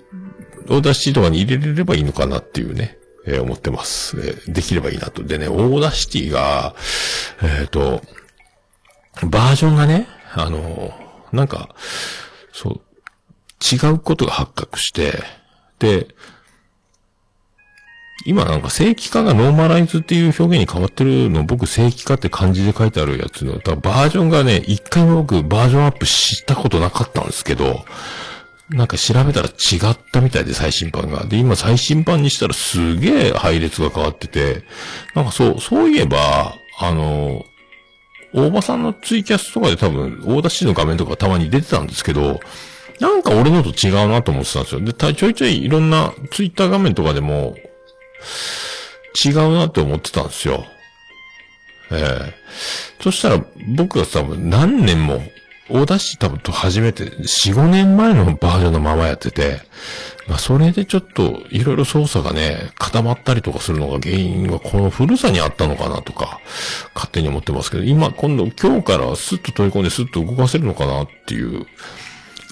[0.68, 5.24] Audacityとかに入れれればいいのかなっていうね、えー思ってます、えーできればいいなと。
[5.24, 6.76] でね、 Audacityが、
[7.42, 8.04] えっ、と、
[9.24, 10.94] バージョンがね、あの、
[11.32, 11.74] なんか、
[12.54, 12.82] そう、
[13.60, 15.24] 違うことが発覚して、
[15.80, 16.10] で、
[18.26, 27.86] 今なんか正規化がノーマライズっていう表現に変わってるの僕正規化って漢字で書いてあるやつの、だバージョンがね、一回も僕バージョンアップしたことなかったんですけど、
[28.70, 29.52] なんか調べたら違
[29.92, 31.26] ったみたいで最新版が。
[31.26, 34.64] で、今最新版にしたらすげえ配列が変わってて、
[35.14, 37.46] なんかそう、そういえば、あの、
[38.34, 42.40] 大場さんのツイキャスとかで多分、大田市の画面とかたまに出てたんですけど、
[43.02, 44.82] なんか俺のと違うなと思ってたんですよ。
[44.82, 47.56] で、ちょいちょいいろんなツイッター画面とかでも、
[49.26, 50.66] 違うなって思ってたんですよ。
[51.92, 52.34] ええ。
[53.02, 53.44] そしたら、
[53.76, 55.22] 僕が多分何年も、
[55.70, 59.62] 大田市多分と初めて4、5年前のバージョンのままやってて、
[60.28, 66.40] まあそれでちょっといろいろ操作がね、固まったりとかするのが原因はこの古さにあったのかなとか、
[66.94, 71.66] 勝手に思ってますけど、今今度今日からスッと取り込んでスッと動かせるのかなっていう、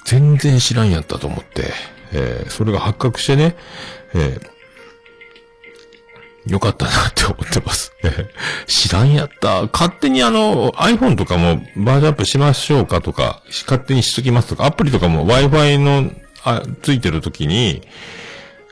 [0.04, 1.72] 全然知らんやったと思って、
[2.12, 3.54] えーそれが発覚してね、
[4.14, 4.59] えー
[6.46, 7.92] よかったなって思ってます。
[8.66, 9.68] 知らんやった。
[9.72, 16.10] 勝手にあの、iPhone とかもバージョンアップしましょうかとか、勝手にしときますとか、アプリとかも Wi-Fi の、
[16.44, 17.82] あ、ついてる時に、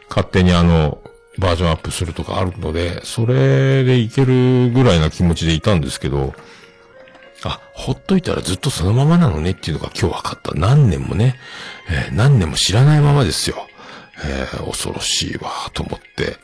[0.09, 0.99] 勝手にあの、
[1.39, 6.35] バージョンアップするとかあるので、それでいけるぐらいな気持ちでいたんですけど、
[7.45, 10.53] あ、ほっといたらずっとそのままなのねっていうのが今日分かった。
[10.55, 11.37] 何年もね、
[11.89, 13.57] えー何年も知らないままですよ。
[14.25, 16.37] えー恐ろしいわ、と思って。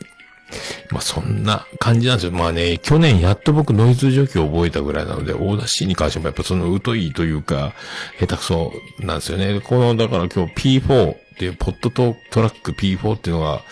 [0.91, 2.33] まあそんな感じなんですよ。
[2.33, 7.73] まあね、去年やっと僕ノイズ除去を覚えたぐらいなので、大田市に関してもやっぱその疎いというか、
[8.19, 9.61] 下手くそなんですよね。
[9.61, 13.63] この、だから今日 P4 っていうポッドトトラック P4 っていうのが、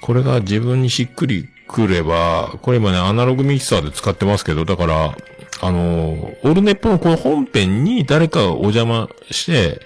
[0.00, 5.16] これが自分にしっくりくれば、これ今ね、アナログミキサーで使ってますけど、だから、
[5.60, 9.80] あの、オールネポのこの本編に誰かがお邪魔して、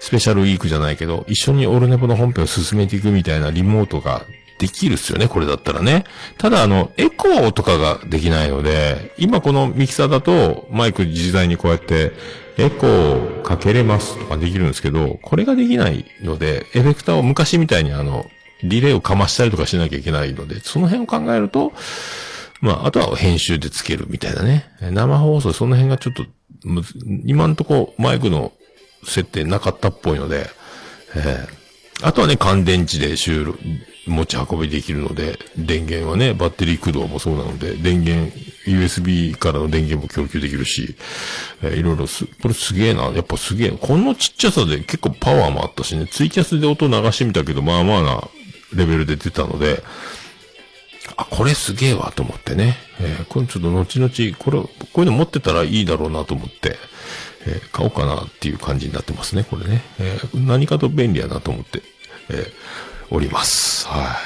[0.00, 4.24] スペシャルウィークじゃないけど、一緒にオールネポの本編を進めていくみたいなリモートが
[4.60, 6.04] できるっすよね、これだったらね。
[6.36, 12.12] ただあの、エコーとかができないので、今このミキサーだと、マイク自在にこうやって、
[12.58, 18.26] エコーをかけれますとかできるんですけど、これができないので、エフェクターを昔みたいにあの、
[18.62, 21.72] リレーをかましたりとかしなきゃいけないので、その辺を考えると、
[22.60, 24.66] まあ、あとは編集でつけるみたいなね。
[24.82, 26.24] 生放送、その辺がちょっと、
[27.24, 28.52] 今んとこマイクの
[29.04, 30.50] 設定なかったっぽいので、
[31.16, 31.59] えー
[32.02, 33.58] あとはね、乾電池で収録、
[34.06, 38.32] 持ち運びできるので、電源はね、バッテリー駆動もそうなので、電源、
[38.66, 40.96] USB からの電源も供給できるし、
[41.62, 43.04] えーいろいろす、これすげえな。
[43.04, 43.70] やっぱすげえ。
[43.70, 48.28] このちっちゃさで結構パワーもあったしね、ツイキャスで音流してみたけど、まあまあな
[48.74, 49.82] レベルで出たので、
[51.16, 52.76] あ、これすげえわと思ってね。
[53.00, 56.76] えーこれちょっと後々、これ、こういうの持ってたらいいだろうなと思って、
[57.46, 59.82] えー買おうかなっていう感じになってますね、これね。
[59.98, 61.82] えー何かと便利やなと思って、
[62.30, 62.52] えー
[63.10, 63.86] おります。
[63.88, 64.16] は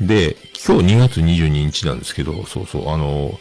[0.00, 0.04] い。
[0.06, 3.38] で、今日2月22日なんですけど、そうそう、あの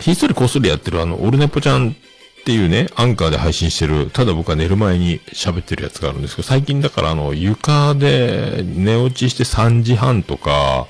[0.00, 10.86] ひっそりこっそりやってるあの、オルネポちゃんっていうね、アンカーで配信してる、ただ僕は寝る前に喋ってるやつがあるんですけど、最近だからあの、床で寝落ちして3時半とか、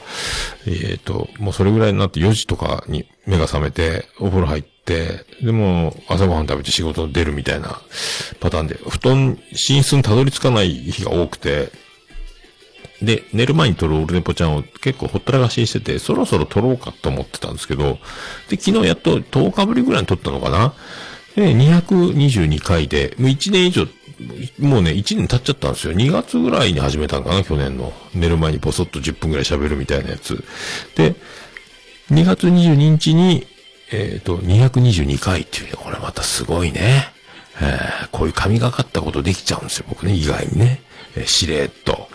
[0.67, 7.81] えっ、と、もうそれぐらいになって4時とかに目が覚めて、お風呂入って、でも、朝ごはん食べて仕事出るみたいな
[8.41, 11.71] パターンで、布団、寝室にたどり着かない日が多くて、
[13.03, 17.99] で、寝る前に撮るオルネポちゃんを結構ほったらかしにしてて、そろそろ撮ろうかと思ってたんですけど、
[18.49, 20.73] で、昨日やっと10日ぶりぐらいに撮ったのかな？
[21.35, 23.87] で、222回で、もう1年以上、
[24.59, 25.93] もうね、1年経っちゃったんですよ。
[25.93, 27.93] 2月ぐらいに始めたのかな、去年の。
[28.15, 30.43] 寝る前にボソッと10分ぐらい喋るみたいなやつ。
[30.95, 31.17] で、
[32.11, 33.47] 2月22日に、
[33.93, 37.09] えっ、と、222回っていうね、これまたすごいね。
[37.61, 40.83] えーこういう神がかったことできちゃうんですよ、僕ね、意外にね。
[41.17, 42.09] えーしれっと。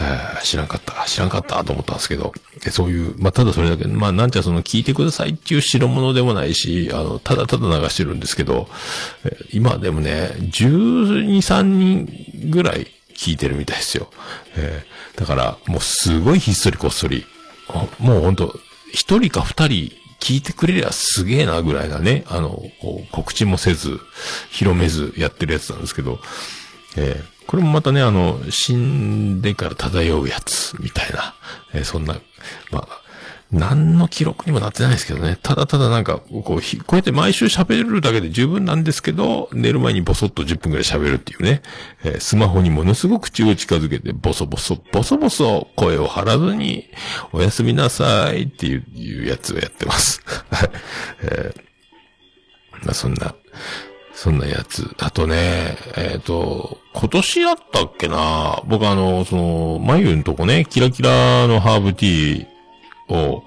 [0.00, 2.32] えー知らんかった、知らんかったと思ったんですけど、
[2.70, 8.68] そういう、まあ、ただそれだけ、まあ、なんちゃその聞いてくださいっていう代物でもないし、あの、ただただ流してるんですけど、
[9.52, 14.08] 今でもね、12、3人ぐらい聞いてるみたいですよ。
[14.56, 17.26] えーだから、もうすごいひっそりこっそり、
[17.98, 18.58] もうほんと、
[18.92, 22.62] 一人か二人聞いてくれりゃすげえなぐらいなね、あの、
[23.10, 23.98] 告知もせず、
[24.50, 26.20] 広めずやってるやつなんですけど、
[26.96, 31.34] えーこれもまたね、あの、死んでから漂うやつ、みたいな、
[31.74, 32.14] えーそんな、
[32.70, 33.01] まあ、
[33.52, 35.38] 何の記録にもなってないですけどね。
[35.42, 41.62] ただただなんか、こう、ひこうやって毎週喋るだけで十分なんですけど、寝る前にボソッと10分くらい喋るっていうね。
[42.02, 46.88] えースマホにものすごく口を近づけて、ボソボソ、ボソボソ声を張らずに、
[47.32, 50.22] おやすみなさいっていういうやつをやってます。
[50.50, 50.70] はい。
[51.22, 51.72] えー
[52.84, 53.34] まあそんな、
[54.14, 54.94] そんなやつ。
[54.98, 62.51] あとね、えっ、と、今年だったっけな僕あの、その、眉のとこね、キラキラのハーブティー
[63.08, 63.44] を、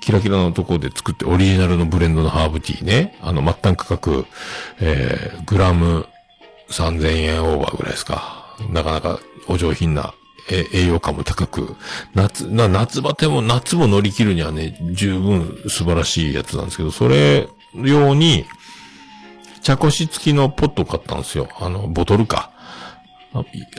[0.00, 3.18] キラキラのところで作ってオリジナルのブレンドのハーブティーね。
[3.22, 4.24] あの、末端価格、
[4.80, 6.06] えー、グラム
[6.68, 8.56] 3000円オーバーぐらいですか。
[8.70, 10.14] なかなかお上品な、
[10.48, 11.76] え栄養価も高く、
[12.14, 18.44] 夏、な、夏バテも、夏も乗り切るにはね、十分素晴らしいやつなんですけど、それ用に、
[19.62, 21.48] 茶こし付きのポットを買ったんですよ。
[21.58, 22.52] あの、ボトルか。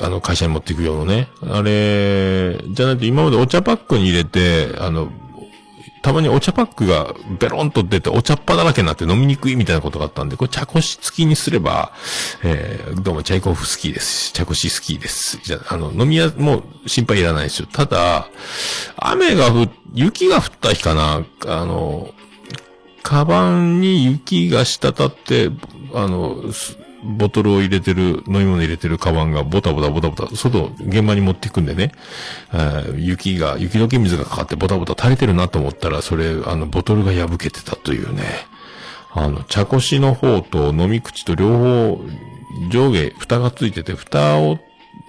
[0.01, 1.29] あの、会社に持っていく用のね。
[1.41, 5.11] あれ、じゃないと今までお茶パックに入れて、あの、
[6.01, 11.91] たまにお茶パックがベロンと出てお茶っ葉だらけになって飲みにくいみたいなことがあったんで、これ茶こし付きにすれば、
[12.43, 14.31] えー、どうもチャイコフスキーです。
[14.31, 15.37] 茶こし好きです。
[15.43, 17.67] じゃあ、あの、飲み屋もう心配いらないですよ。
[17.71, 18.29] ただ、
[18.95, 22.13] 雨が降、雪が降った日かな、あの、
[23.03, 25.49] カバンに雪が滴って、
[25.93, 26.43] あの、
[27.07, 31.91] ボトルを入れてる、飲み物入れてるカバンがボタボタボタボタ、外、現場に持っていくんでね、
[32.97, 38.23] 雪が、雪解け水がかかってボタボタ垂れてるなと思ったら、それ、あの、ボトルが破けてたというね、
[39.13, 42.01] あの、茶こしの方と飲み口と両方、
[42.69, 44.59] 上下、蓋がついてて、蓋を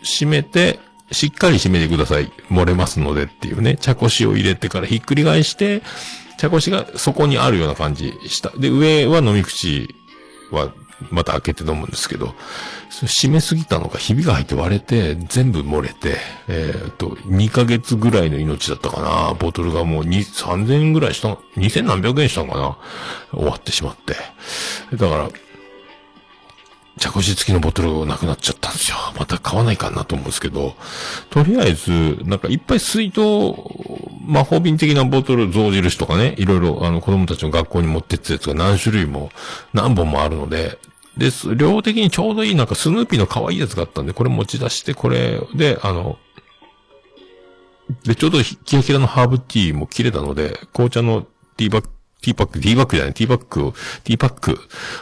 [0.03, 0.79] 閉めて、
[1.11, 2.31] しっかり閉めてください。
[2.51, 5.83] 漏れますのでっていうね、茶こしを入れてからひっくり返して、
[6.39, 8.51] 茶こしがそこにあるような感じした。
[8.51, 9.95] で、上は飲み口
[10.51, 10.73] は
[11.11, 12.35] また開けて飲むんですけど、
[12.91, 16.17] それ閉めすぎたのか、ひびが入って割れて、全部漏れて、
[16.49, 19.35] えーっと、2ヶ月ぐらいの命だったかな。
[19.35, 22.77] ボトルがもう2、3000円ぐらいした、2000何百円したのかな。
[23.33, 24.17] 終わってしまって。
[24.97, 25.31] だから、
[26.99, 28.97] 茶こし付きのボトルがなくなっちゃったんですよ。
[29.19, 30.75] また買わないかなと思うんですけど、
[31.31, 33.21] とりあえず、なんかいっぱい水筒、
[34.27, 39.31] 魔法瓶的なボトル、象印とかね、いろいろあの子供たちの学校に持ってったやつが何種類も、
[39.73, 40.79] 何本もあるので、
[41.19, 46.17] で、す量的にちょうどいいなんかスヌーピーの可愛いやつがあったんで、これ持ち出して、これで、あの、
[48.05, 51.27] で、ちょうどキラキラのハーブティーも切れたので、紅茶の
[51.57, 51.89] ティーバッグ、
[52.23, 53.73] ティーパック、ティーバッグじゃない、ティーバッグを、
[54.05, 54.59] ティーパック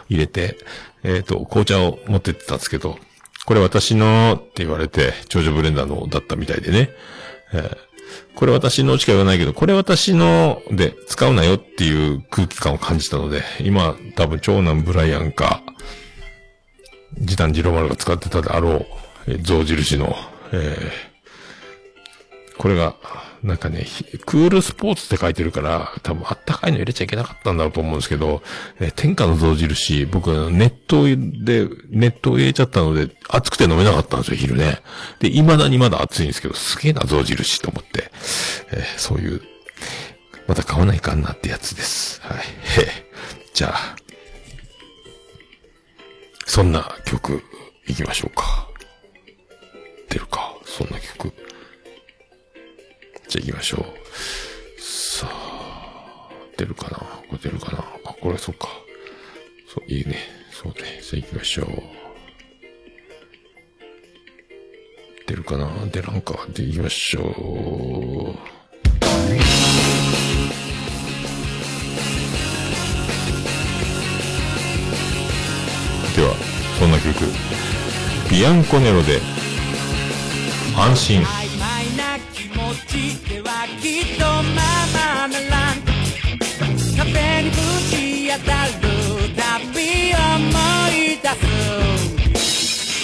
[0.08, 0.58] 入れて、
[1.02, 2.98] えっ、と、紅茶を持ってってたんですけど、
[3.44, 6.90] これ私のって言われて、長女ブレンダーのだったみたいでね。
[7.52, 7.86] えー
[8.34, 15.62] これ私のしか言わないけど、これ私ので使うなよっていう空気感を感じたので、今多分長男ブライアンか、
[17.18, 18.86] 時短次郎丸が使ってたであろう、
[19.28, 20.14] えー象印の、
[20.52, 21.16] えー
[22.58, 22.96] これが、
[23.42, 23.86] なんかね、
[24.24, 28.42] クールスポーツって書いてるから、多分あったかいの入れちゃいけなかったんだろうと思うんですけど、
[28.80, 34.80] えー天下の象印、僕は熱湯で、熱湯入れちゃったので、熱くて飲めなかったんですよ、昼ね。
[35.20, 38.10] で、未だにまだ熱いんですけど、すげえな、象印と思って、
[38.72, 39.42] えーそういう、
[40.48, 42.22] また買わないかんなってやつです。
[42.22, 42.38] はい。
[42.38, 42.42] へ
[43.52, 43.96] じゃあ、
[46.46, 47.42] そんな曲、
[47.86, 48.68] 行きましょうか。
[50.08, 51.32] 出るか、そんな曲。
[53.28, 54.80] じゃあ行きましょう。
[54.80, 58.68] さあ、出るかなこれ出るかなあ、これそっか。
[59.68, 60.16] そう、いいね。
[60.52, 61.00] そうね。
[61.02, 61.66] じゃあ行きましょう。
[65.26, 66.46] 出るかな出らんか。
[66.54, 68.65] で、行きましょう。
[77.12, 77.30] 曲。
[78.30, 79.20] ビアンコネロで、
[80.76, 81.22] 安心。
[81.22, 81.24] 曖
[81.58, 84.42] 昧な気持ちではきっとま
[84.92, 85.74] まならん
[86.96, 87.56] 壁にぶ
[87.90, 87.94] ち
[88.32, 88.72] 当たる
[89.36, 89.40] た
[89.72, 89.76] び
[90.12, 90.34] 思
[90.90, 91.40] い出す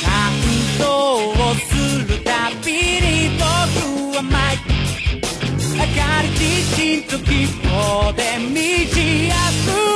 [0.05, 0.11] 感
[0.79, 0.85] 動
[1.31, 1.71] をす
[2.09, 2.31] るた
[2.65, 3.07] びに
[3.39, 3.43] 僕
[4.17, 4.59] は舞い
[5.75, 6.41] 明かり自
[6.75, 7.31] 信と希
[7.69, 8.53] 望で満
[8.93, 8.97] ち
[9.29, 9.31] 溢
[9.87, 9.92] れ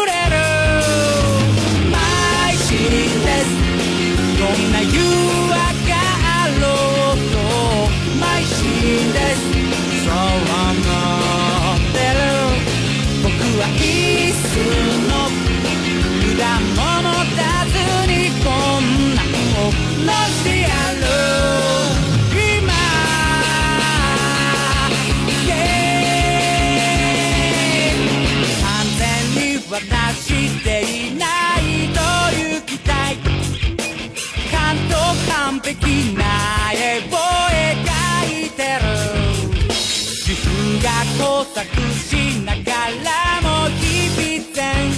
[41.57, 42.13] 工作し
[42.45, 42.61] なが
[43.03, 43.49] らも
[43.79, 44.93] 日々全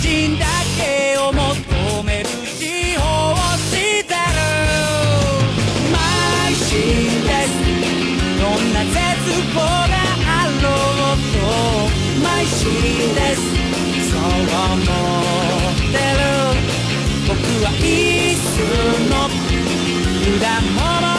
[0.00, 0.46] 真だ
[0.78, 0.80] け
[1.18, 3.02] を求める司法
[3.32, 3.76] をして
[4.08, 4.16] る。
[5.92, 5.94] 邁
[6.54, 6.72] 進
[7.28, 7.52] です。
[8.40, 8.96] どんな絶
[9.54, 9.92] 望が
[10.24, 10.64] あろ
[11.12, 11.36] うと
[12.24, 12.58] 邁進
[13.14, 13.38] です。
[14.10, 16.24] そう思ってる。
[17.28, 17.78] 僕はい
[18.36, 18.48] つ
[19.10, 19.12] の
[20.38, 20.50] 果
[21.02, 21.09] 物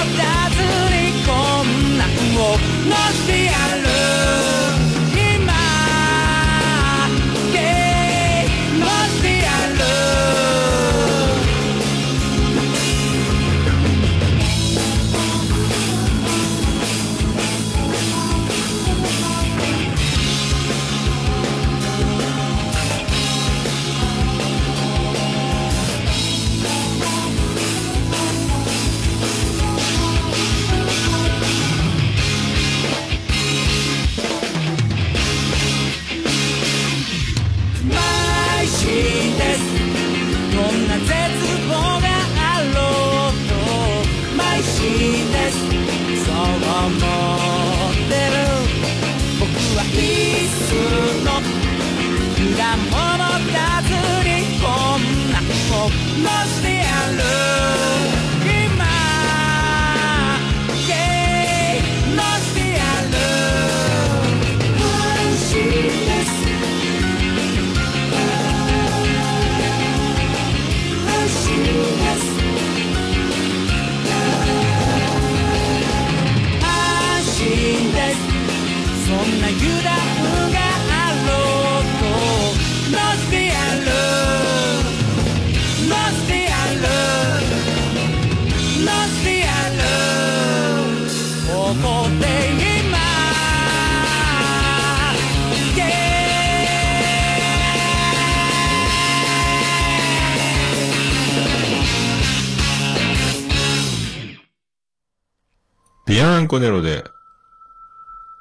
[106.41, 107.03] ビアンコネロで、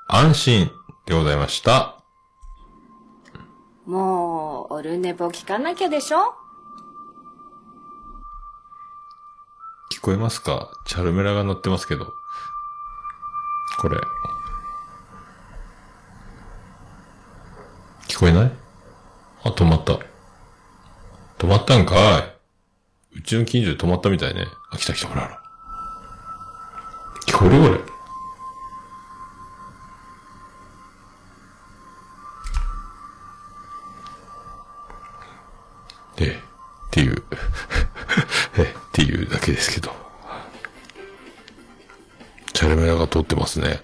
[0.09, 0.71] 安心
[1.05, 1.97] でございました。
[3.85, 6.35] もう、オルネポ聞かなきゃでしょ？
[9.93, 10.71] 聞こえますか？
[10.87, 12.15] チャルメラが乗ってますけど。
[13.79, 13.99] これ。
[18.09, 18.53] 聞こえない？
[19.45, 19.99] あ、止まった。
[21.37, 22.21] 止まったんか
[23.15, 24.47] いうちの近所で止まったみたいね。
[24.71, 25.40] あ、来た来た、ほらほら。
[27.31, 27.69] 聞こえるこ
[36.17, 36.27] れ。
[36.27, 36.37] で、っ
[36.91, 37.23] ていう、
[38.59, 39.95] え、っていうだけですけど。
[42.53, 43.81] チャルメラが通ってますね。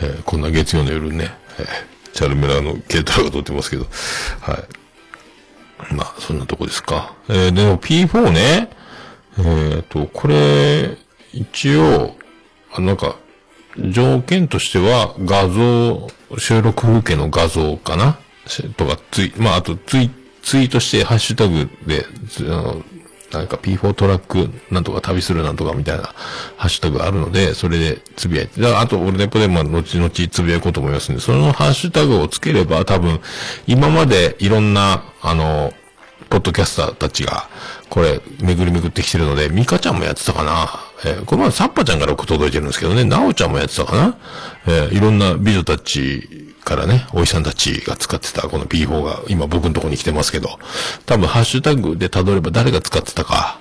[0.00, 1.66] えーこんな月曜の夜ね、えー
[2.14, 3.86] チャルメラの軽トラが通ってますけど。
[4.40, 5.94] はい。
[5.94, 7.14] まあ、そんなとこですか。
[7.28, 8.70] えーでも P4 ね、
[9.38, 10.96] えっ、と、これ、
[11.34, 12.16] 一応、
[12.78, 13.16] なんか、
[13.90, 16.08] 条件としては、画像、
[16.38, 18.18] 収録風景の画像かな？
[18.76, 20.10] とか、ツイ、まあ、あとツイ、
[20.42, 22.06] ツイートして、ハッシュタグで、
[22.40, 22.82] あの
[23.32, 26.04] なんか P4 トラックなんとか旅するなんとかみたいな
[26.56, 33.20] ハッシュタグあるので、それでつぶやいて、あと、俺ネポでも後々つぶやこうと思いますんで、そのハッシュタグをつければ多分、
[33.66, 35.74] 今までいろんな、あの、
[36.30, 37.48] ポッドキャスターたちが、
[37.90, 40.85] これ、巡り巡ってきてるので、ミカちゃんもやってたかな？
[41.04, 44.16] えーこの前、サッパちゃんから届いてるんですけどね、ナオちゃんもやってたかな。
[44.66, 50.58] えーいろんな美女たちからね、おじさんたちが使ってたこの P4 が今僕のとこに来てますけど、
[51.06, 53.58] 多分ハッシュタグで辿れば誰が使ってたか、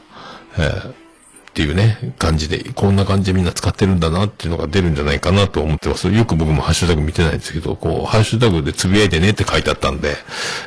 [0.57, 0.93] えーっ
[1.55, 6.11] ていうね、感じで、こんな感じでみんな使ってるんだなっていうのが出るんじゃないかなと思ってます。
[6.11, 10.17] よく僕もハッシュタグ見てないんですけど、こう、ハッシュタグでつぶやいてねって書いてあったんで、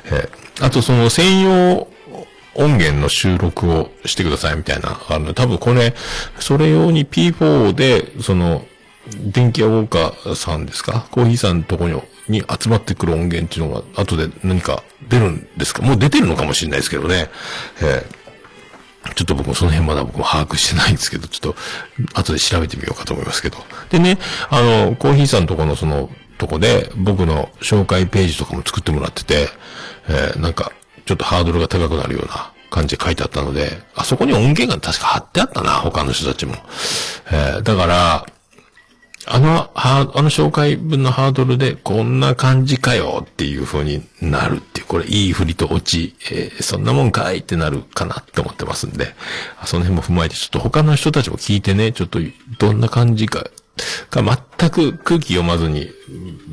[0.06, 1.86] えーあとその専用
[2.58, 5.94] 音源の収録をしてくださいみたいな、あの、多分これ、
[6.40, 8.66] それ用に P4 で、その、
[9.16, 11.06] 電気屋ウォーカーさんですか？
[11.10, 11.98] コーヒーさんのとこに
[12.28, 15.80] に集まってくる音源っていうのが後で何か出るんですか？
[15.80, 17.30] もう出てるのかもしれないですけどね。
[17.80, 18.18] えー
[19.14, 23.56] ちょっと僕もその辺まだ僕も把握してないんですけど、ちょっと後で調べてみようかと思いますけど。
[23.88, 24.18] でね、
[24.50, 29.48] あの、コーヒーさんのとこのその、とこで僕の紹介ページとかも作ってもらってて、
[30.08, 30.72] えーなんか、
[31.08, 36.54] ちょっとハードルが高くなるような感じで書いてあったので、あそこに音源が確か貼ってあったな、他の人たちも。
[37.32, 38.26] えーだから、
[39.30, 49.14] あの、は、あの紹介文のハードルで、こんな感じかよっていう風になるっていう、これいい振りと落ち、えーそんなもんかいってなるかなって思ってますんで、
[49.64, 52.18] その辺も踏まえて、ちょっと他の人たちも聞いてね、ちょっと
[52.58, 53.44] どんな感じか、
[54.10, 54.22] か
[54.58, 55.90] 全く空気読まずに、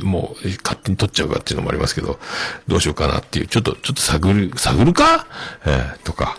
[0.01, 2.19] もう勝手に取っちゃうかっていうのもありますけど、
[2.67, 5.27] どうしようかなっていう、ちょっと、ちょっと探る、探るか？
[5.65, 6.37] えーとか、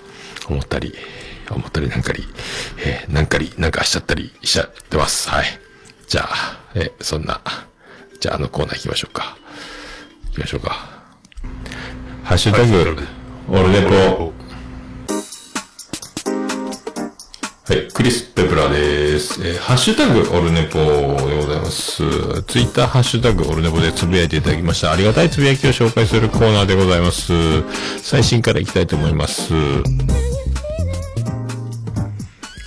[0.48, 0.94] 思ったり、
[1.50, 2.24] 思ったりなんかり、
[2.84, 5.28] えーなんかり、なんかしちゃったりしちゃってます。
[5.30, 5.46] はい。
[6.08, 7.40] じゃあ、えーそんな、
[8.20, 9.36] じゃああのコーナー行きましょうか。
[10.30, 10.90] 行きましょうか。
[12.24, 12.96] ハッシュタグ、
[13.48, 13.72] オル
[17.68, 19.44] はい、クリス・ペプラです。
[19.44, 21.96] えーハッシュタグオルネポでございます。
[22.44, 24.92] ツイッターハッシュタグオルネポでつぶやいていただきました。
[24.92, 27.32] ありがたいつぶやきを紹介するコーナーでございます。
[28.00, 29.52] 最新からいきたいと思います。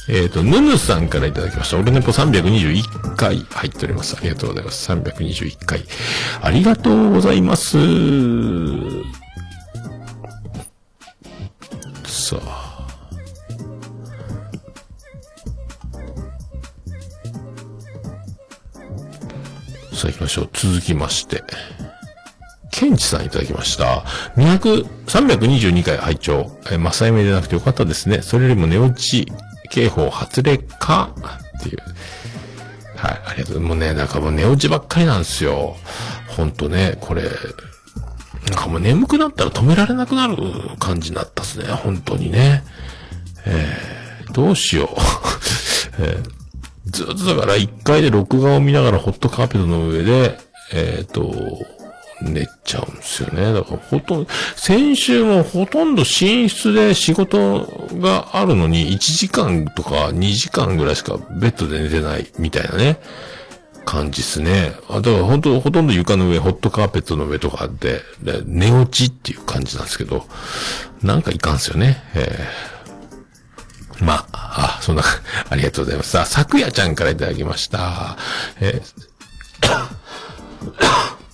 [0.10, 1.78] えっ、と、ヌヌさんからいただきました。
[1.80, 4.18] オルネポ321回入っております。
[4.18, 4.92] ありがとうございます。
[4.92, 5.86] 321回。
[6.42, 7.78] ありがとうございます。
[12.04, 12.69] さあ。
[20.00, 20.50] さあ行きましょう。
[20.54, 21.44] 続きまして。
[22.72, 24.06] ケンチさんいただきました。
[24.38, 28.22] 200、322回拝聴えー、マサイメでなくてよかったですね。
[28.22, 29.30] それよりも寝落ち
[29.70, 31.14] 警報発令か？
[31.58, 31.80] っていう。
[32.96, 33.60] はい、ありがとう。
[33.60, 35.76] もうね、なんかもう寝落ちばっかりなんですよ。
[36.30, 37.32] ほんとね、これ、なん
[38.56, 40.38] かもう眠くなったら止められなくなる
[40.80, 41.66] 感じになったっすね。
[41.66, 42.64] 本当にね。
[43.46, 44.90] えー、どうしよう。
[46.00, 46.39] えー
[46.92, 50.38] ずっとだから一回で録画を見ながらホットカーペットの上で、
[50.74, 51.34] えっ、と、
[52.22, 53.54] 寝ちゃうんですよね。
[53.54, 57.66] だからほとんど、先週もほとんど寝室で仕事
[58.00, 63.00] があるのに1時間とか2時間ぐらいしかベッドで寝てないみたいなね、
[63.86, 64.74] 感じですね。
[64.90, 70.26] あだから本当ほとんど床の上、ホットカーペットの上とかで、で寝落ちっていう感じなんですけど、
[71.02, 72.04] なんかいかんすよね。
[72.16, 72.69] えー
[74.02, 75.04] まあ、あ、そんな、
[75.50, 76.12] ありがとうございます。
[76.12, 78.18] さあ、昨夜ちゃんからいただきました。
[78.60, 79.10] えー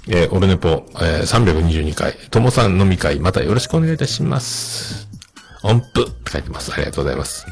[0.07, 5.07] えーオルネポ、えー322回、ともさん飲み会、またよろしくお願いいたします。
[5.63, 6.72] 音符って書いてます。
[6.74, 7.45] ありがとうございます。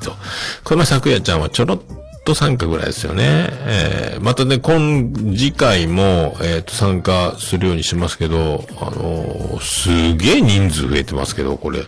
[0.00, 0.14] そう。
[0.62, 1.80] この昨夜ちゃんはちょろっ
[2.24, 3.48] と参加ぐらいですよね。
[3.50, 11.80] えーまたね、今、次回も、えっ、と、参加するようにしますけど、あのすげえ人数増えてますけど、これ、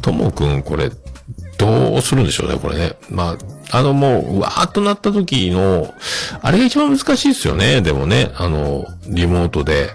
[0.00, 0.90] ともくん、これ、
[1.58, 2.96] どうするんでしょうね、これね。
[3.10, 3.36] ま
[3.70, 5.94] あ、あのもう、うわーっとなった時の、
[6.42, 9.90] あれが一番難しいですよね、でもね、あの、リモートで、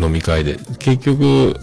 [0.00, 0.58] 飲み会で。
[0.78, 1.54] 結局、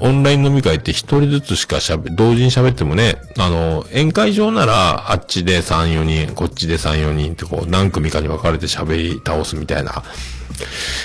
[0.00, 10.04] オンライン飲み会って一人ずつしか喋、同時に喋ってもね、あの、宴会場なら、あっちで3、4人、こっちで3、4人ってこう、何組かに分かれて喋り倒すみたいな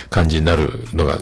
[0.09, 1.17] 感じになるのが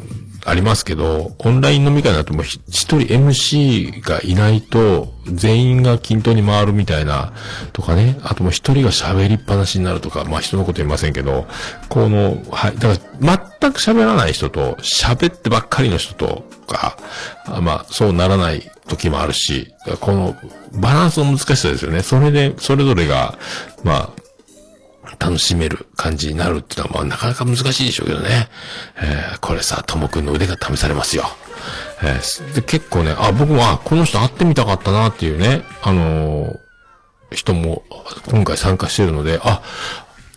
[0.45, 7.33] ありますけど、オンライン飲み会だともう一人 MC がいないと、全員が均等に回るみたいな、
[7.73, 11.47] とかね、あともう一人が喋りっぱなしになるとか、まあ人のこと言いませんけど、
[11.89, 16.97] この、はい、だから全く喋らない人と、喋ってばっかりの人とか、
[17.61, 20.35] まあそうならない時もあるし、この
[20.73, 22.01] バランスの難しさですよね。
[22.01, 23.37] それで、それぞれが、
[23.83, 24.20] まあ、
[25.19, 28.49] 楽しめる感じになるっていうのは、まあ、なかなか難しいでしょうけどね。
[28.97, 31.25] えーこれさ、ともくんの腕が試されますよ。
[32.03, 36.59] えーで結構ね、あ、僕も、あ、この人会ってみたかったなっていうね、あのー
[37.33, 37.83] 人も
[38.29, 39.61] 今回参加してるので、あ、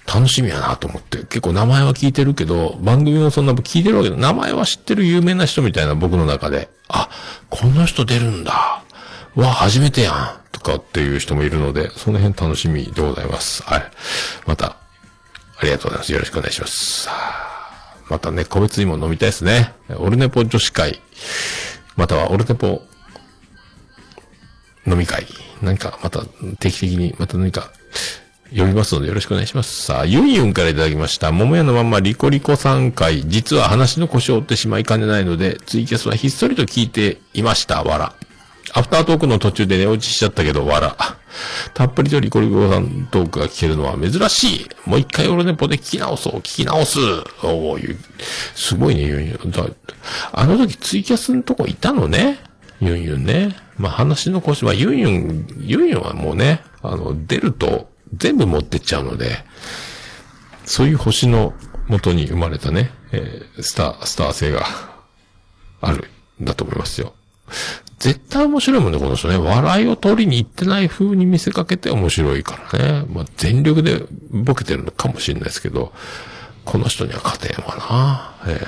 [0.07, 7.09] 楽しみやなと思って、結構名前は聞いてるけど、番組もそんな聞いてるわけで、名前は知ってる有名な人みたいな僕の中で、あ、
[7.51, 8.85] この人出るんだ。
[9.35, 10.44] わ、初めてやん。
[10.65, 13.63] かっていう人もいるので、その辺楽しみでございます。
[13.63, 13.91] はい。
[14.47, 16.13] また、ありがとうございます。
[16.13, 17.09] よろしくお願いします。
[18.11, 19.73] またね、個別にも飲みたいですね。
[19.97, 21.01] オルネポ女子会、
[21.97, 22.83] またはオルネポ
[24.87, 25.27] 飲み会、
[25.63, 26.25] 何かまた
[26.59, 27.71] 定期的にまた何か
[28.51, 29.83] 呼びますのでよろしくお願いします。
[29.83, 31.33] さあ、ユンユンからいただきました。
[31.33, 37.83] 桃屋のまんまリコリコ3回、実は話の腰を折ってしまいかねないので、ツイキャスはひっそりと聞いていました。
[37.83, 38.15] わら。
[38.75, 40.97] アフタートークの途中で寝落ちしちゃったけど、わら。
[41.75, 44.69] たっぷりとリコリコさんトークが聞けるのは珍しい。
[44.85, 46.99] もう一回オルネポで聞き直そう、聞き直す。
[47.43, 47.99] おーいう、
[48.55, 49.51] すごいね、ユンユン。
[49.53, 49.65] だ
[50.33, 52.39] あの時ツイキャスのとこいたのね。
[52.81, 53.57] ユンユンね。
[53.79, 59.39] まあ話の腰、まあユンユン、ユンユンはもうね、あの、出ると全部持ってっちゃうので、
[60.65, 61.55] そういう星の
[61.87, 64.65] 元に生まれたね、えースター、スター性が
[65.81, 66.11] ある
[66.41, 67.15] だと思いますよ。
[68.05, 69.39] 絶対面白いもんね、この人ね。
[69.39, 73.07] 笑いを取りに行ってない風に見せかけて面白いからね。
[73.09, 75.91] まあ、全力でボケてるのかもしれないですけど、
[76.67, 78.53] この人には勝てんわな。
[78.53, 78.61] え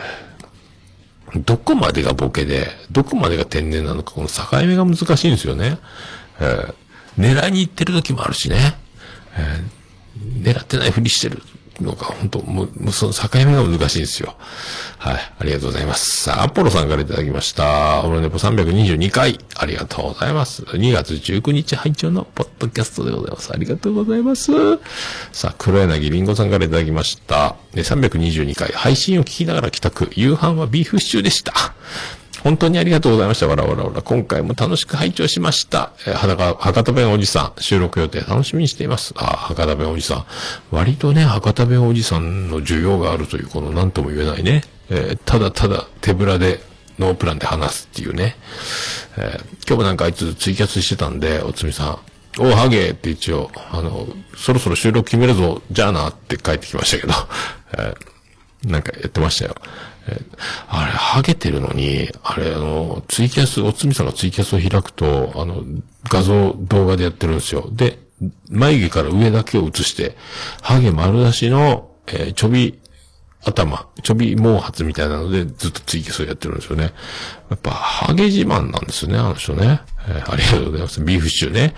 [1.34, 5.76] えどこまでがボケで、どこまでが天然なのか、この境目が難しいんですよね。
[6.41, 6.72] え
[7.18, 8.74] え狙いに行ってる時もあるしね。
[9.37, 11.43] ええ狙ってないふりしてる
[11.81, 14.37] のが、本当もう、その境目が難しいんですよ。
[14.99, 15.14] はい。
[15.39, 16.22] ありがとうございます。
[16.22, 18.05] さあ、アポロさんからいただきました。
[18.05, 19.39] オロネポ322回。
[19.57, 20.62] ありがとうございます。
[20.62, 23.53] 2月19日配聴のポッドキャストでございます。
[23.53, 24.53] ありがとうございます。
[25.33, 27.57] さあ、黒柳りんごさんからいただきました。
[27.74, 28.68] で322回。
[28.68, 30.11] 配信を聞きながら帰宅。
[30.14, 31.53] 夕飯はビーフシチューでした。
[32.47, 33.49] 本当にありがとうございました。
[33.49, 34.03] わらわらわら。
[34.03, 35.90] 今回も楽しく拝聴しました。
[36.07, 39.14] えー、裸、博多弁おじさん、収録予定楽しみにしています。
[39.16, 40.26] あ、博多弁おじさん。
[40.70, 44.62] 割とね、博多弁おじさんの需要があるという、この何とも言えないね。
[44.90, 46.61] えーただただ手ぶらで、
[47.01, 48.36] ノープランで話すっていうね。
[49.16, 51.99] えー今日もなんかあいつツイキャスしてたんで、おつみさ
[52.38, 52.40] ん。
[52.40, 57.12] おう、ハゲって一応、あの、そろそろ収録決めるぞ、じゃあなって帰ってきましたけど、
[57.76, 58.16] えー
[58.70, 59.57] なんかやってましたよ。
[60.69, 65.63] あれ、ハゲてるのに、あれ、あの、ツイキャス、おつみさんがツイキャスを開くと、あの、
[66.09, 67.69] 画像、動画でやってるんですよ。
[67.73, 67.99] で、
[68.49, 70.17] 眉毛から上だけを映して、
[70.63, 72.79] ハゲ丸出しの、えーちょび、
[73.45, 76.93] 頭、ちょび毛髪みたいなのでずっとツイキャスをやってるんですよね。
[77.51, 79.81] やっぱ、ハゲ自慢なんですね、あの人ね。
[80.09, 81.01] えーありがとうございます。
[81.01, 81.75] ビーフシチューね。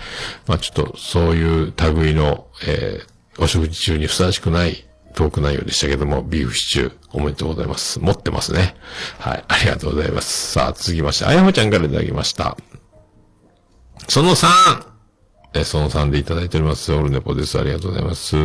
[0.47, 4.85] まあちょっと、そういう類の、えーお食事中にふさわしくない
[5.19, 7.99] トーク内容でしたけども、ビーフシチュー、おめでとうございます。
[7.99, 8.75] 持ってますね。
[9.19, 10.53] はい、ありがとうございます。
[10.53, 12.55] さあ、続きまして、あやほちゃんからいただきました。
[14.07, 14.47] その 3!
[15.55, 16.93] え、その3でいただいております。
[16.93, 17.59] オルネポです。
[17.59, 18.37] ありがとうございます。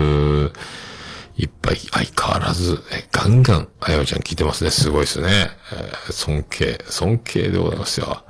[1.37, 4.71] いっぱい相変わらず、えガンガン、あやめちゃん聞いてますね。
[4.71, 5.51] すごいですね。
[5.73, 8.25] えー尊敬、尊敬でございますよ。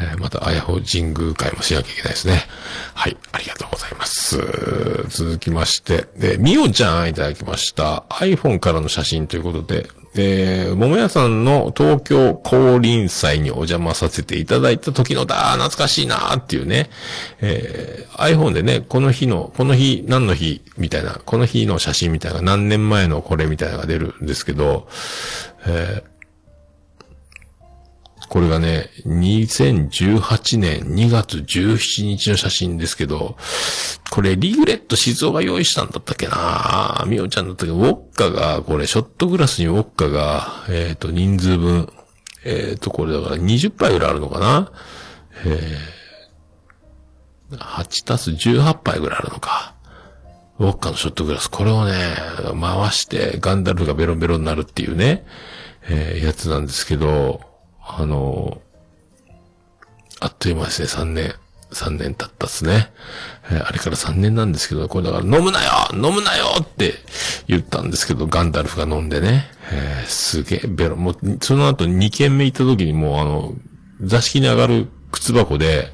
[0.00, 2.42] えーまた、あやほ神宮会もしなきゃいけないですね。
[2.94, 4.38] はい、ありがとうございます。
[5.08, 8.04] 続きまして、で、みおちゃんいただきました。
[8.10, 9.88] iPhone からの写真ということで、
[10.18, 16.88] えー、桃屋さんの東京降臨祭にお邪魔させていただいた時のだ、懐かしいなっていうね、
[17.40, 24.88] えー、iPhone でね、この日の、この日、何の日みたいな、この日の写真みたいな、何年前のこれみたいなのが出るんですけど、
[25.66, 26.15] えー
[28.28, 33.36] これがね、2018年2月17日の写真ですけど、
[34.10, 37.04] これリグレット静岡が用意したんだったっけな？
[37.06, 37.68] みおちゃんだったけ？
[37.68, 41.92] ど、ウォッカが、これショットグラスにウォッカが、えっ、と、人数分、
[42.44, 44.72] えっ、と、これだから20杯ぐらいあるのかな？
[45.44, 49.74] えー、8たす18杯ぐらいあるのか。
[50.58, 51.92] ウォッカのショットグラス、これをね、
[52.60, 55.26] 回してガンダルフがベロンベロになるっていうね、
[55.88, 57.40] えーやつなんですけど、
[57.86, 58.60] あの
[60.20, 61.34] あっという間ですね、3年。
[61.72, 62.92] 3年経ったっすね。
[63.50, 66.94] えーあれから3年なんですけど、これだから飲むなよ飲むなよって
[67.48, 69.50] 言ったんですけど、ガンダルフが飲んでね。
[69.72, 73.54] えーすげえベロ、もう、その後2軒目行った時にもうあの、
[74.00, 75.92] 座敷に上がる靴箱で、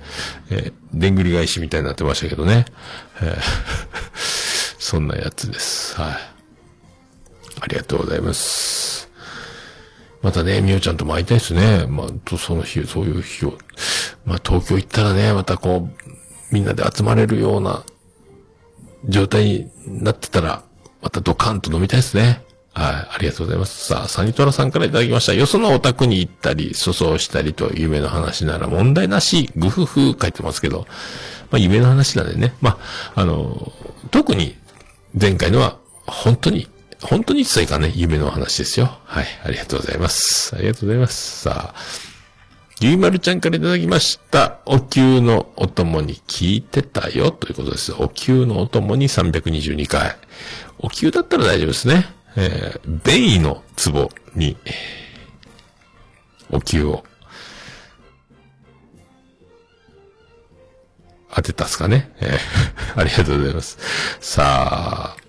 [0.50, 2.66] えーでんぐり返しみたいになってましたけどね。
[3.22, 3.38] えー
[4.78, 5.98] そんなやつです。
[5.98, 6.12] はい。
[7.60, 9.08] ありがとうございます。
[10.22, 11.86] またね、みおちゃんとも会いたいですね。
[11.88, 13.58] まあ、その日、そういう日を。
[14.24, 17.84] まあ、東京行ったらね、またこう、みんなで集まれるような
[19.08, 20.62] 状態になってたら、
[21.00, 22.44] またドカンと飲みたいですね。
[22.74, 23.86] はい、ありがとうございます。
[23.86, 25.34] さあ、サニトラさんからいただきました。
[25.34, 30.86] よそのお宅に行ったり、粗相したりと夢の話なら問題なし、ぐふふ書いてますけど、
[31.50, 32.54] まあ、夢の話なんでね。
[32.60, 32.78] ま
[33.14, 33.72] あ、あの、
[34.10, 34.56] 特に
[35.20, 36.68] 前回のは、本当に、
[37.02, 38.98] 本当についかね、夢の話ですよ。
[39.04, 40.54] はい、ありがとうございます。
[40.54, 41.42] ありがとうございます。
[41.42, 42.12] さあ、
[42.80, 44.58] ゆいまるちゃんからいただきました。
[44.66, 47.92] お灸のお供に聞いてたよということです。
[47.92, 50.16] お灸のお供に322回。
[50.78, 52.06] お灸だったら大丈夫ですね。
[52.36, 54.56] えー、ベイの壺に、
[56.50, 57.04] お灸を
[61.34, 62.12] 当てたっすかね。
[62.20, 62.38] えー
[63.00, 63.78] ありがとうございます。
[64.20, 65.21] さあ、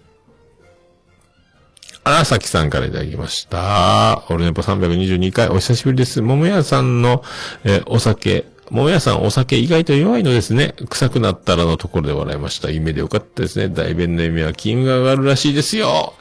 [2.05, 4.25] 荒崎さんからいただきました。
[4.29, 6.21] オルネポ322回、お久しぶりです。
[6.21, 7.23] 桃屋さんの、
[7.63, 10.75] えーお酒、桃屋さんお酒意外と弱いのですね。
[10.89, 12.71] 臭くなったらのところで笑いました。
[12.71, 13.69] 夢でよかったですね。
[13.69, 16.13] 大弁の意味は金運が上がるらしいですよ。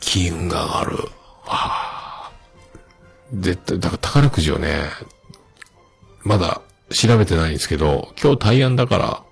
[0.00, 0.98] 金運が上がる。
[1.46, 2.32] ああ。
[3.34, 4.84] 絶対、だから宝くじをね、
[6.22, 9.22] まだ調べてないんですけど、今日対案だから、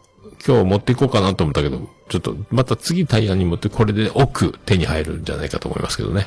[0.47, 6.27] 今日持っていこうかなと思ったけど、ちょっと、また次対案に持って、これで奥手に入るんじゃないかと思いますけどね。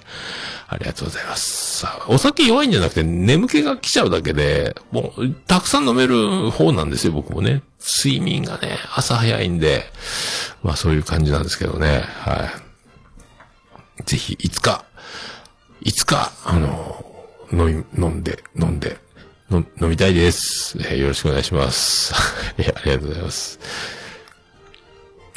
[0.68, 1.82] ありがとうございます。
[1.82, 7.62] さあ、お酒弱いんじゃなくて、眠気が来ちゃうだけで、もう、たくさん飲める方なんですよ、僕もね。
[7.80, 9.84] 睡眠がね、朝早いんで、
[10.64, 12.04] まあそういう感じなんですけどね。
[12.22, 12.50] は
[14.00, 14.04] い。
[14.06, 14.86] ぜひ、いつか、
[15.82, 17.06] いつか、あの、
[17.54, 18.98] 飲み、飲んで、飲んで、
[19.52, 20.80] 飲みたいです。
[20.80, 22.12] えーよろしくお願いします。
[22.58, 23.60] いや、ありがとうございます。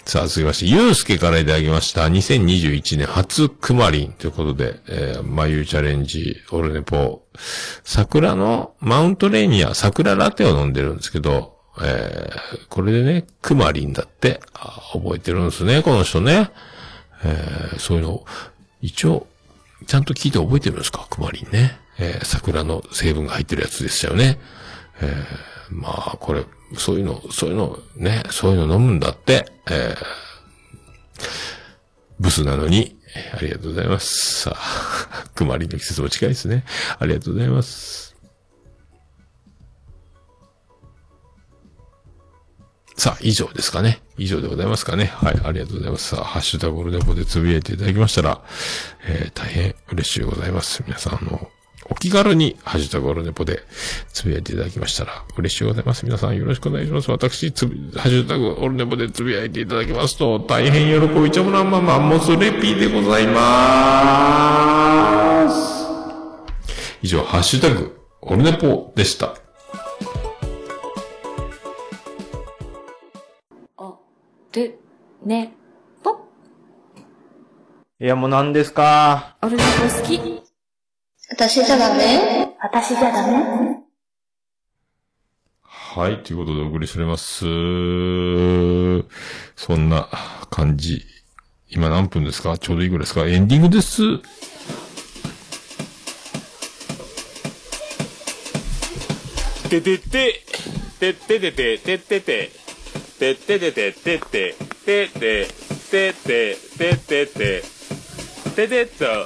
[0.09, 2.07] さあ、続きまして、ゆうすけからいただきました。
[2.07, 7.39] 2021年初クマリンということで、えー、眉チャレンジ、オルネポー、
[7.85, 16.53] 桜のマウントレーニア、桜ラテを飲んでるんですけど、えー、これでね、クマリンだって、あ覚えてるんですね、この人ね。
[17.23, 18.25] えー、そういうの、
[18.81, 19.27] 一応、
[19.87, 21.79] ちゃんと聞いて覚えてるんですかクマリンね。
[21.99, 24.39] えー桜の成分が入ってるやつでしたよね。
[25.03, 26.47] えーまあ、これ、
[26.77, 30.29] そういうの、そういうの、ね、そういうの飲むんだって、えー
[32.21, 32.97] ブスなのに、
[33.35, 34.43] ありがとうございます。
[34.43, 36.65] さあ、くまりの季節も近いですね。
[36.99, 38.17] ありがとうございます。
[42.97, 44.03] さあ、以上ですかね。
[44.17, 45.07] 以上でございますかね。
[45.07, 46.17] はい、ありがとうございます。
[46.17, 48.43] さあ、ハッシュタグオルネポでつぶやいていただきましたら、
[49.07, 50.83] えー、大変嬉しいございます。
[50.85, 51.49] 皆さん、あの、
[51.91, 53.63] お気軽に、ハッシュタグオルネポで
[54.13, 56.05] つぶやいていただきましたら、嬉しいございます。
[56.05, 57.11] 皆さんよろしくお願いします。
[57.11, 63.41] 私、つぶ、ハッシュタグオルネポでつぶやいていただきますと、大変喜びちゃもらんまま、モスレピーでございま
[65.51, 65.89] す。
[67.03, 69.35] 以上、ハッシュタグ、オルネポでした。
[73.79, 73.99] お、
[74.53, 74.79] る、
[75.25, 75.55] ね、
[76.03, 76.19] ぽ。
[78.01, 79.37] いや、もう何ですか？
[79.43, 79.69] オルネポ
[80.03, 80.38] 好き。
[81.31, 82.57] 私じゃダメ？
[82.59, 83.83] 私じゃダメ？
[85.63, 87.41] はい、ということでお送りしております。
[89.55, 90.09] そんな
[90.51, 91.05] 感じ。
[91.69, 92.57] 今何分ですか？
[92.57, 93.27] ちょうどいいぐらいですか？
[93.27, 94.01] エンディングです。
[99.69, 100.45] ててて、
[100.99, 102.51] てっててて、てってて、
[103.19, 104.55] てっててて、てって、
[104.87, 105.47] てって、
[105.91, 107.78] てって、てってて、ててっと。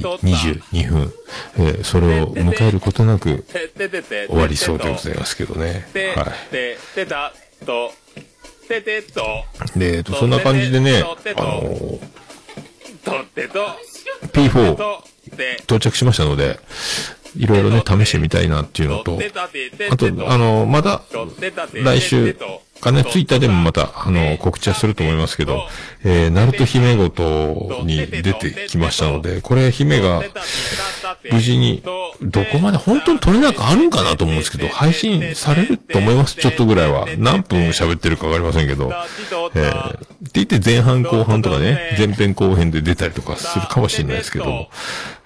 [0.73, 1.13] 22分、
[1.59, 3.45] えーそれを迎えることなく
[4.27, 5.85] 終わりそうでございますけどね。
[6.15, 6.25] はい。
[9.77, 11.03] で、えっと、そんな感じでね、
[11.35, 11.99] あのー
[13.03, 13.67] とってと、
[14.33, 15.03] P4 と、
[15.35, 16.59] て、到着しましたので、
[17.37, 19.17] いろいろね、試してみたいなっていうのと、
[19.89, 21.01] あと、あの、まだ、
[21.73, 22.35] 来週
[22.81, 25.67] かね、ツイッターでもまた、あの、告知はすると思いますけど、
[26.03, 30.23] えー、ナルト姫ごとに出てきましたので、これ、姫が、
[31.31, 31.81] 無事に、
[32.21, 37.07] どこまで本当に撮れなくあるんかなと思うんですけど、配信されると思います、ちょっとぐらいは。
[37.17, 38.91] 何分喋ってるかわかりませんけど、
[39.55, 44.69] えー、って言って前半後半とかね、前編後編で出たりとかするかもしれないですけども、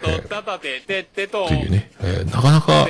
[0.04, 2.88] えー、というね、えー、なかなか、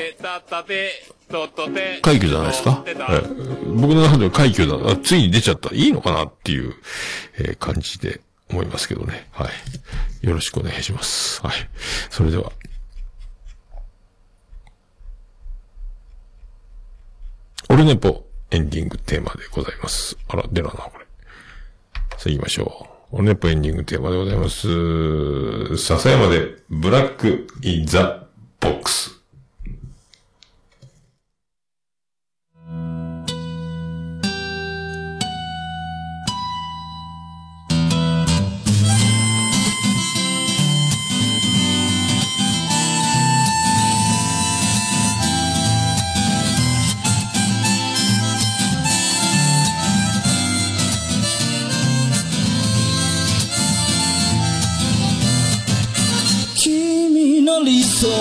[1.28, 2.84] 快挙じゃないですか？
[2.86, 4.92] えー僕の中では快挙だ。
[4.92, 5.74] あついに出ちゃった。
[5.74, 6.74] いいのかなっていう、
[7.38, 9.28] えー感じで思いますけどね。
[9.32, 9.50] は
[10.22, 10.28] い。
[10.28, 11.42] よろしくお願いします。
[11.42, 11.54] はい。
[12.10, 12.52] それでは。
[17.70, 20.16] オルネポエンディングテーマでございます。
[20.28, 21.06] あら、出るな、これ。
[22.18, 23.16] さあ行きましょう。
[23.18, 25.76] オルネポエンディングテーマでございます。
[25.78, 28.28] 笹山でブラックインザ
[28.60, 29.15] ボックス。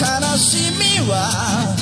[0.00, 0.06] 悲
[0.38, 1.76] しみは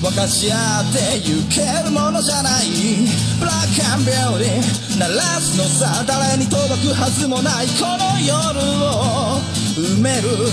[0.00, 3.04] 分かち合ってゆけるものじゃない。
[3.38, 8.56] ブラックアンビューティー鳴らすのさ誰に届くはずもないこの夜
[8.88, 9.36] を
[9.76, 10.48] 埋める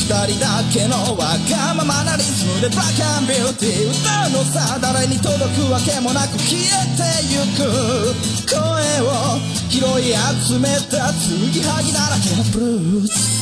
[0.00, 6.64] 二人だけのわがままなリズムでブラックアンビューティー歌うのさ誰に届くわけもなく消え
[6.96, 8.32] てゆく。
[8.48, 8.56] 声
[9.04, 9.36] を
[9.68, 10.16] 拾い
[10.48, 13.41] 集めた継ぎはぎだらけのブルース。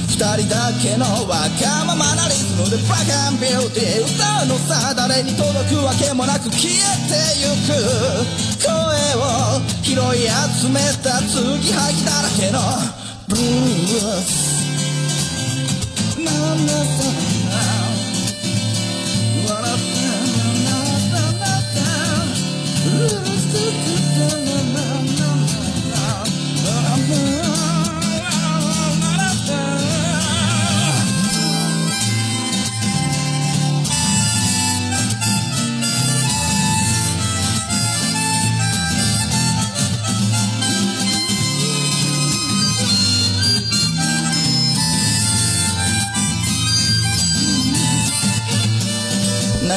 [0.21, 6.77] 人だけのわがままなリズムでブラックアンビューティー歌うのさ誰に届くわけもなく消え
[7.09, 7.73] てゆく
[8.61, 8.69] 声
[9.17, 12.61] を拾い集めた継ぎはぎだらけの
[13.27, 14.61] ブルース。
[16.23, 17.01] なんださ
[19.49, 21.81] 笑ってななななな
[22.85, 24.10] ブルース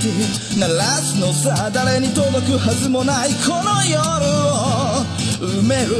[0.00, 5.04] 鳴らすのさ誰に届くはずもないこの夜を
[5.44, 5.92] 埋める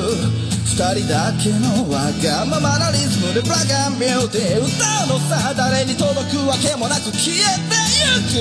[0.64, 7.76] 二人だけのわがままなリズムでブラックアンビューティー歌うのさ誰に届くわけもなく消えて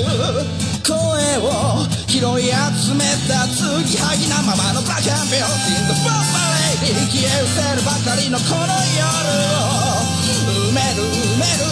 [0.00, 0.96] く声
[1.44, 6.24] を拾い集めた継ぎはぎなままのブラックアンビューティー The Bomb
[6.88, 8.64] Lady 消え失せるばかりのこの
[8.96, 9.12] 夜
[9.60, 10.08] を
[10.72, 11.69] 埋める埋める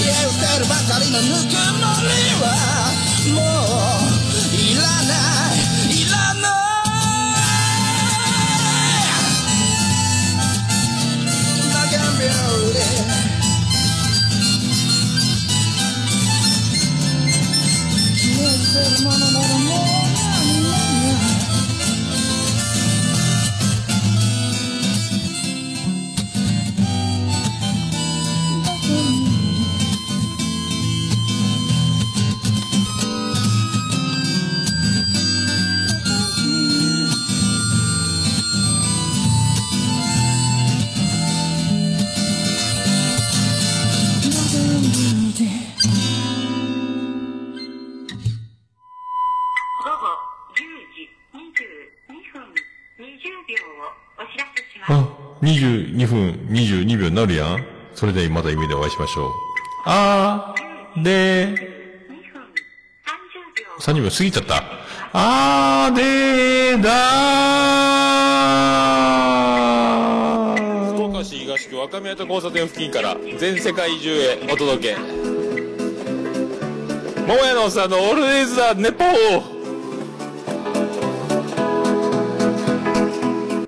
[0.00, 2.46] 消え失せるばかりのぬくもりは
[3.34, 3.59] もう
[55.50, 57.64] 22分22秒になるやん。
[57.94, 59.30] それではまた夢でお会いしましょう。
[59.84, 61.64] あー、で、2分
[63.90, 64.00] 30秒。
[64.00, 64.62] 30秒過ぎちゃった。
[65.12, 70.94] あー、でー、だー。
[70.94, 74.96] 福岡市東区若宮と交差点付近から全世界中へお届け
[77.26, 79.59] 桃屋のおっさんのオールディーズ・ザ・ネポー